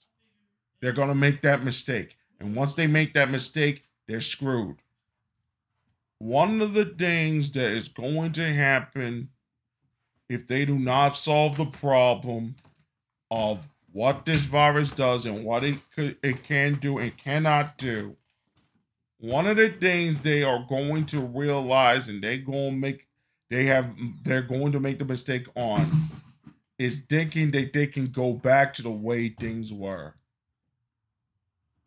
[0.79, 4.77] They're going to make that mistake, and once they make that mistake, they're screwed.
[6.19, 9.29] One of the things that is going to happen
[10.29, 12.55] if they do not solve the problem
[13.31, 18.15] of what this virus does and what it could, it can do and cannot do.
[19.19, 23.07] One of the things they are going to realize and they going to make
[23.49, 23.93] they have
[24.23, 26.09] they're going to make the mistake on
[26.79, 30.15] is thinking that they can go back to the way things were.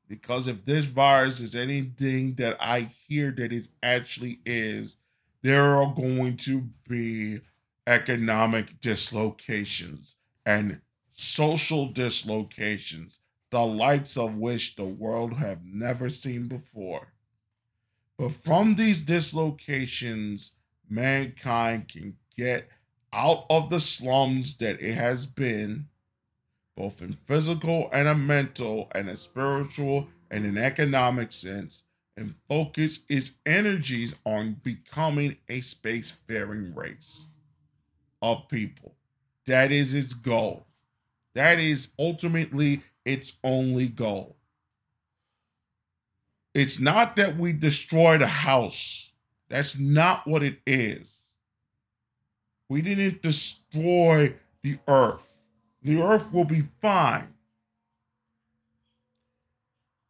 [0.08, 4.98] Because if this virus is anything that I hear that it actually is,
[5.42, 7.40] there are going to be
[7.86, 10.14] economic dislocations
[10.46, 10.80] and
[11.14, 13.20] social dislocations,
[13.50, 17.08] the likes of which the world have never seen before.
[18.18, 20.52] But from these dislocations,
[20.88, 22.68] mankind can get
[23.12, 25.86] out of the slums that it has been,
[26.76, 31.84] both in physical and a mental and a spiritual and an economic sense,
[32.16, 37.28] and focus its energies on becoming a spacefaring race
[38.20, 38.94] of people.
[39.46, 40.66] That is its goal.
[41.34, 44.36] That is ultimately its only goal.
[46.54, 49.10] It's not that we destroy the house.
[49.48, 51.28] That's not what it is.
[52.68, 55.36] We didn't destroy the earth.
[55.82, 57.34] The earth will be fine.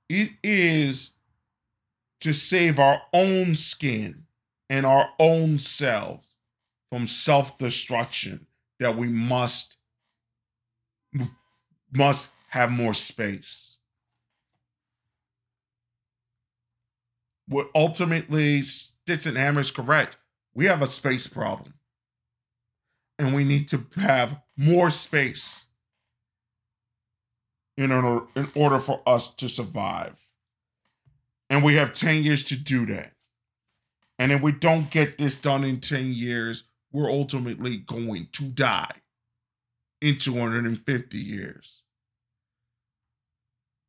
[0.09, 1.13] It is
[2.21, 4.25] to save our own skin
[4.69, 6.37] and our own selves
[6.91, 8.47] from self-destruction
[8.79, 9.74] that we must
[11.95, 13.77] must have more space.
[17.47, 20.17] What ultimately Stitch and Hammer is correct.
[20.55, 21.75] We have a space problem.
[23.19, 25.67] And we need to have more space
[27.77, 30.17] in order, in order for us to survive.
[31.51, 33.13] And we have 10 years to do that.
[34.19, 38.95] And if we don't get this done in 10 years, we're ultimately going to die
[40.01, 41.84] in 250 years.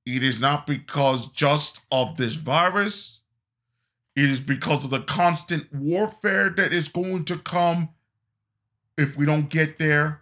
[0.06, 3.20] It is not because just of this virus,
[4.16, 7.90] it is because of the constant warfare that is going to come
[8.98, 10.22] if we don't get there.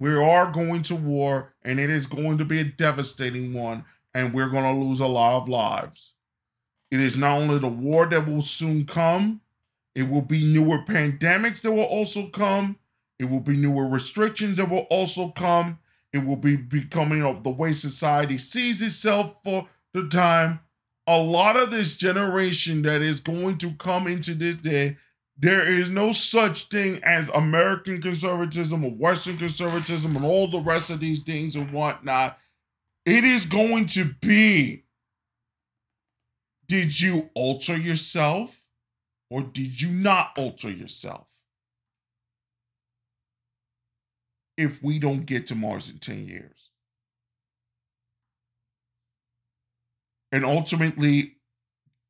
[0.00, 3.84] We are going to war, and it is going to be a devastating one,
[4.14, 6.12] and we're going to lose a lot of lives.
[6.90, 9.40] It is not only the war that will soon come,
[9.94, 12.78] it will be newer pandemics that will also come.
[13.18, 15.80] It will be newer restrictions that will also come.
[16.12, 20.60] It will be becoming of the way society sees itself for the time.
[21.06, 24.96] A lot of this generation that is going to come into this day,
[25.38, 30.90] there is no such thing as American conservatism or Western conservatism and all the rest
[30.90, 32.38] of these things and whatnot.
[33.06, 34.84] It is going to be
[36.66, 38.62] did you alter yourself
[39.30, 41.27] or did you not alter yourself?
[44.58, 46.70] If we don't get to Mars in 10 years.
[50.32, 51.36] And ultimately,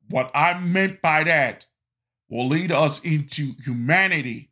[0.09, 1.67] what I meant by that
[2.27, 4.49] will lead us into humanity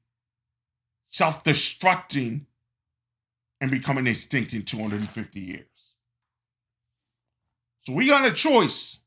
[1.09, 2.45] self destructing
[3.59, 5.65] and becoming extinct in 250 years.
[7.81, 8.99] So we got a choice.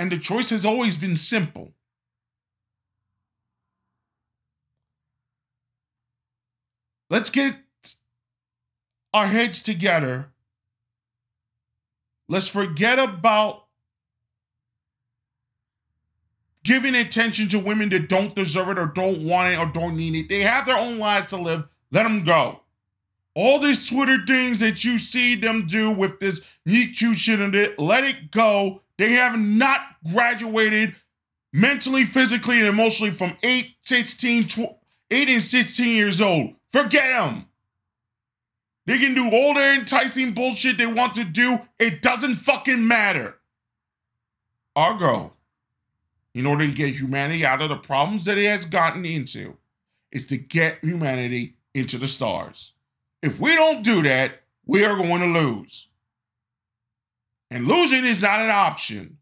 [0.00, 1.74] And the choice has always been simple.
[7.10, 7.56] Let's get
[9.12, 10.30] our heads together.
[12.28, 13.64] Let's forget about
[16.62, 20.14] giving attention to women that don't deserve it or don't want it or don't need
[20.14, 20.28] it.
[20.28, 21.68] They have their own lives to live.
[21.90, 22.60] Let them go.
[23.34, 27.54] All these Twitter things that you see them do with this meet cute shit and
[27.54, 28.82] it, let it go.
[28.98, 29.80] They have not
[30.12, 30.94] graduated
[31.52, 34.76] mentally, physically, and emotionally from 8, 16, 12,
[35.10, 36.54] 8 and 16 years old.
[36.72, 37.46] Forget them.
[38.86, 41.58] They can do all their enticing bullshit they want to do.
[41.78, 43.38] It doesn't fucking matter.
[44.74, 45.34] Our goal,
[46.34, 49.56] in order to get humanity out of the problems that it has gotten into,
[50.12, 52.72] is to get humanity into the stars.
[53.22, 55.88] If we don't do that, we are going to lose.
[57.50, 59.18] And losing is not an option.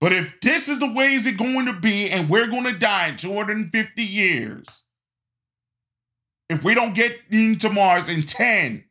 [0.00, 2.78] But if this is the way is it going to be, and we're going to
[2.78, 4.66] die in 250 years,
[6.48, 8.84] if we don't get into Mars in 10,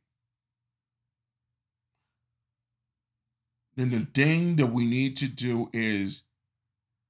[3.75, 6.23] then the thing that we need to do is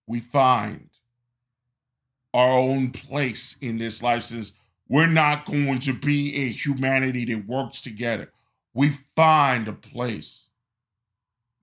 [0.07, 0.89] we find
[2.33, 4.53] our own place in this life since
[4.89, 8.31] we're not going to be a humanity that works together
[8.77, 10.49] we find a place.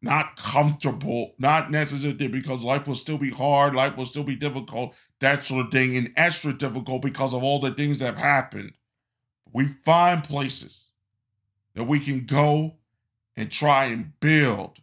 [0.03, 4.95] Not comfortable, not necessarily because life will still be hard, life will still be difficult,
[5.25, 8.73] that sort of thing, and extra difficult because of all the things that have happened.
[9.53, 10.91] We find places
[11.75, 12.75] that we can go
[13.37, 14.79] and try and build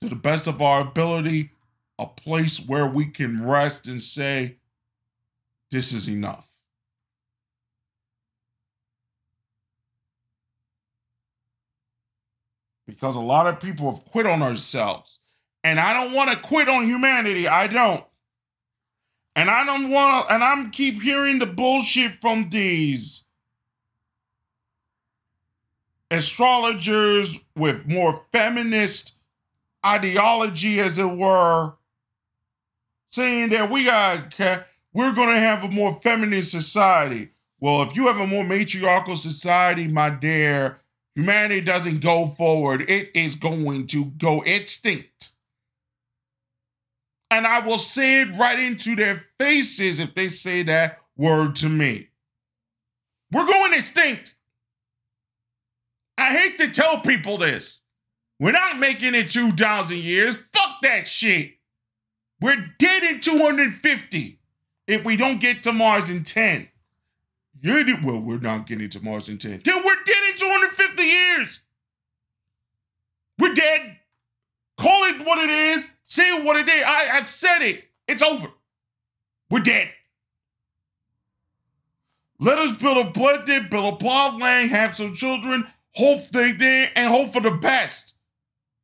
[0.00, 1.50] to the best of our ability
[1.98, 4.56] a place where we can rest and say,
[5.70, 6.48] This is enough.
[12.88, 15.17] because a lot of people have quit on ourselves.
[15.64, 17.48] And I don't want to quit on humanity.
[17.48, 18.04] I don't.
[19.36, 23.24] And I don't want to, and I'm keep hearing the bullshit from these
[26.10, 29.12] astrologers with more feminist
[29.84, 31.74] ideology, as it were,
[33.10, 34.34] saying that we got
[34.92, 37.30] we're going to have a more feminist society.
[37.60, 40.80] Well, if you have a more matriarchal society, my dear,
[41.14, 45.30] humanity doesn't go forward, it is going to go extinct.
[47.30, 51.68] And I will say it right into their faces if they say that word to
[51.68, 52.08] me.
[53.30, 54.34] We're going extinct.
[56.16, 57.80] I hate to tell people this.
[58.40, 60.36] We're not making it 2,000 years.
[60.36, 61.54] Fuck that shit.
[62.40, 64.38] We're dead in 250
[64.86, 66.68] if we don't get to Mars in 10.
[67.60, 69.62] Yeah, well, we're not getting to Mars in 10.
[69.64, 71.60] Then we're dead in 250 years.
[73.38, 73.96] We're dead.
[74.76, 75.88] Call it what it is.
[76.08, 76.82] See what it is.
[76.84, 77.84] I, have said it.
[78.08, 78.48] It's over.
[79.50, 79.90] We're dead.
[82.40, 87.12] Let us build a blended, build a land, have some children, hope they did, and
[87.12, 88.14] hope for the best.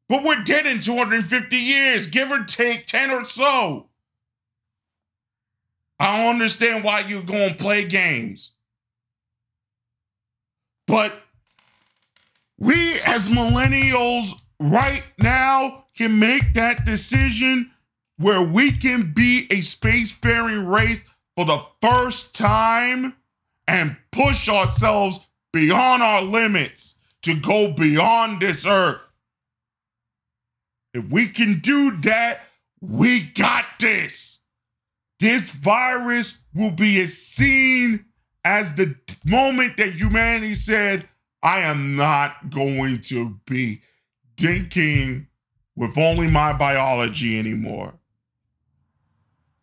[0.09, 3.89] But we're dead in 250 years, give or take 10 or so.
[5.99, 8.53] I don't understand why you go and play games.
[10.87, 11.23] But
[12.59, 17.71] we as millennials right now can make that decision
[18.19, 21.05] where we can be a spacefaring race
[21.37, 23.17] for the first time
[23.67, 25.21] and push ourselves
[25.53, 29.01] beyond our limits to go beyond this earth.
[30.93, 32.43] If we can do that,
[32.81, 34.41] we got this.
[35.19, 38.05] This virus will be as seen
[38.45, 38.95] as the
[39.25, 41.09] moment that humanity said,
[41.43, 43.83] I am not going to be
[44.37, 45.29] thinking
[45.77, 47.95] with only my biology anymore.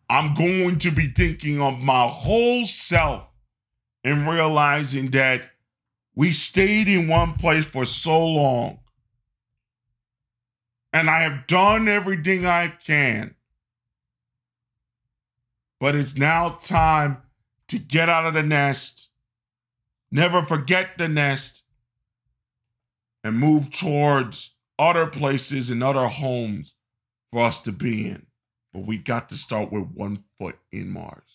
[0.08, 3.28] I'm going to be thinking of my whole self
[4.04, 5.48] and realizing that
[6.14, 8.80] we stayed in one place for so long.
[10.92, 13.34] And I have done everything I can.
[15.80, 17.22] But it's now time
[17.68, 19.08] to get out of the nest,
[20.10, 21.62] never forget the nest,
[23.24, 24.51] and move towards
[24.90, 26.74] other places and other homes
[27.30, 28.26] for us to be in.
[28.72, 31.32] But we got to start with one foot in Mars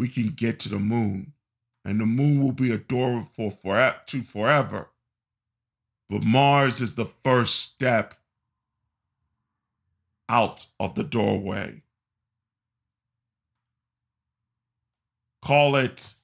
[0.00, 1.34] we can get to the moon,
[1.84, 3.52] and the moon will be a door for
[4.06, 4.88] to forever.
[6.08, 8.14] But Mars is the first step
[10.26, 11.82] out of the doorway.
[15.44, 16.14] Call it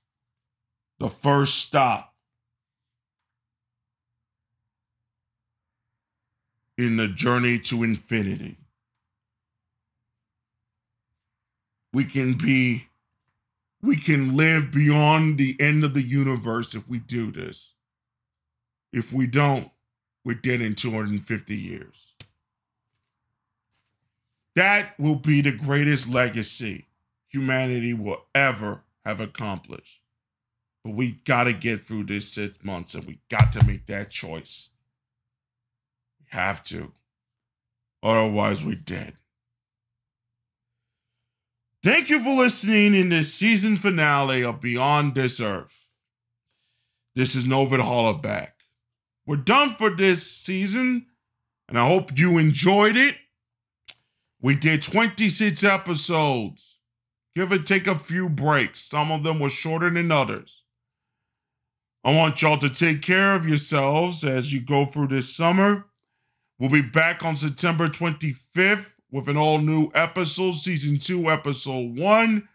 [0.99, 2.15] the first stop
[6.79, 8.57] in the journey to infinity.
[11.93, 12.89] We can be
[13.83, 17.73] we can live beyond the end of the universe if we do this.
[18.93, 19.71] If we don't,
[20.25, 22.15] we're dead in 250 years.
[24.57, 26.87] That will be the greatest legacy
[27.29, 30.01] humanity will ever have accomplished.
[30.85, 34.11] But we got to get through this six months and we got to make that
[34.11, 34.71] choice.
[36.29, 36.93] Have to.
[38.03, 39.15] Otherwise, we're dead.
[41.83, 45.87] Thank you for listening in this season finale of Beyond This Earth.
[47.15, 48.51] This is Novid Hollaback.
[49.27, 51.07] We're done for this season,
[51.69, 53.17] and I hope you enjoyed it.
[54.41, 56.77] We did 26 episodes.
[57.35, 58.81] Give or take a few breaks.
[58.81, 60.63] Some of them were shorter than others.
[62.05, 65.87] I want y'all to take care of yourselves as you go through this summer.
[66.59, 72.49] We'll be back on September 25th with an all new episode, season two, episode one.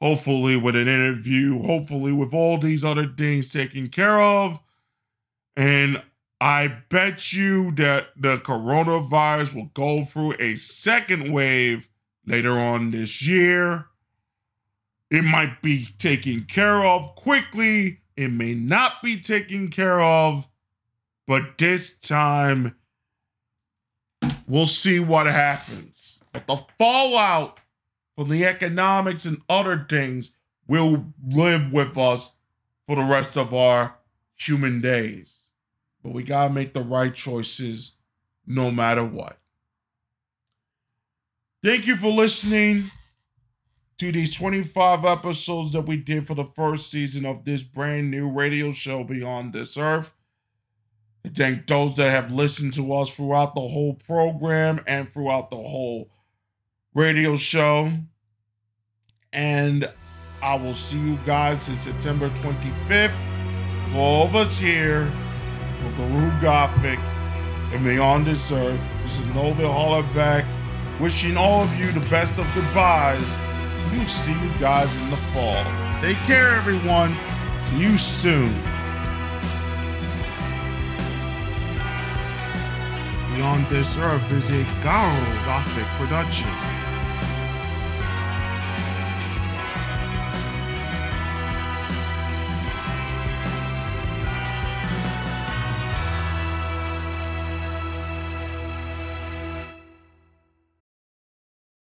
[0.00, 4.58] Hopefully, with an interview, hopefully, with all these other things taken care of.
[5.56, 6.02] And
[6.40, 11.88] I bet you that the coronavirus will go through a second wave
[12.26, 13.86] later on this year.
[15.12, 20.48] It might be taken care of quickly, it may not be taken care of,
[21.28, 22.74] but this time
[24.46, 26.20] we'll see what happens.
[26.32, 27.58] But the fallout
[28.16, 30.32] from the economics and other things
[30.66, 32.32] will live with us
[32.86, 33.96] for the rest of our
[34.36, 35.46] human days.
[36.02, 37.92] But we got to make the right choices
[38.46, 39.38] no matter what.
[41.62, 42.90] Thank you for listening
[43.98, 48.30] to these 25 episodes that we did for the first season of this brand new
[48.30, 50.12] radio show, Beyond This Earth.
[51.24, 55.56] I thank those that have listened to us throughout the whole program and throughout the
[55.56, 56.10] whole
[56.94, 57.90] radio show.
[59.32, 59.90] And
[60.42, 63.14] I will see you guys in September 25th.
[63.94, 65.10] All of us here,
[65.80, 66.98] for Guru Gothic
[67.72, 70.44] and Beyond This Earth, this is Novid Hollaback
[71.00, 73.34] wishing all of you the best of goodbyes.
[73.92, 75.64] We'll see you guys in the fall.
[76.02, 77.16] Take care, everyone.
[77.62, 78.73] See you soon.
[83.34, 86.73] Beyond This Earth is a Garo Gothic production.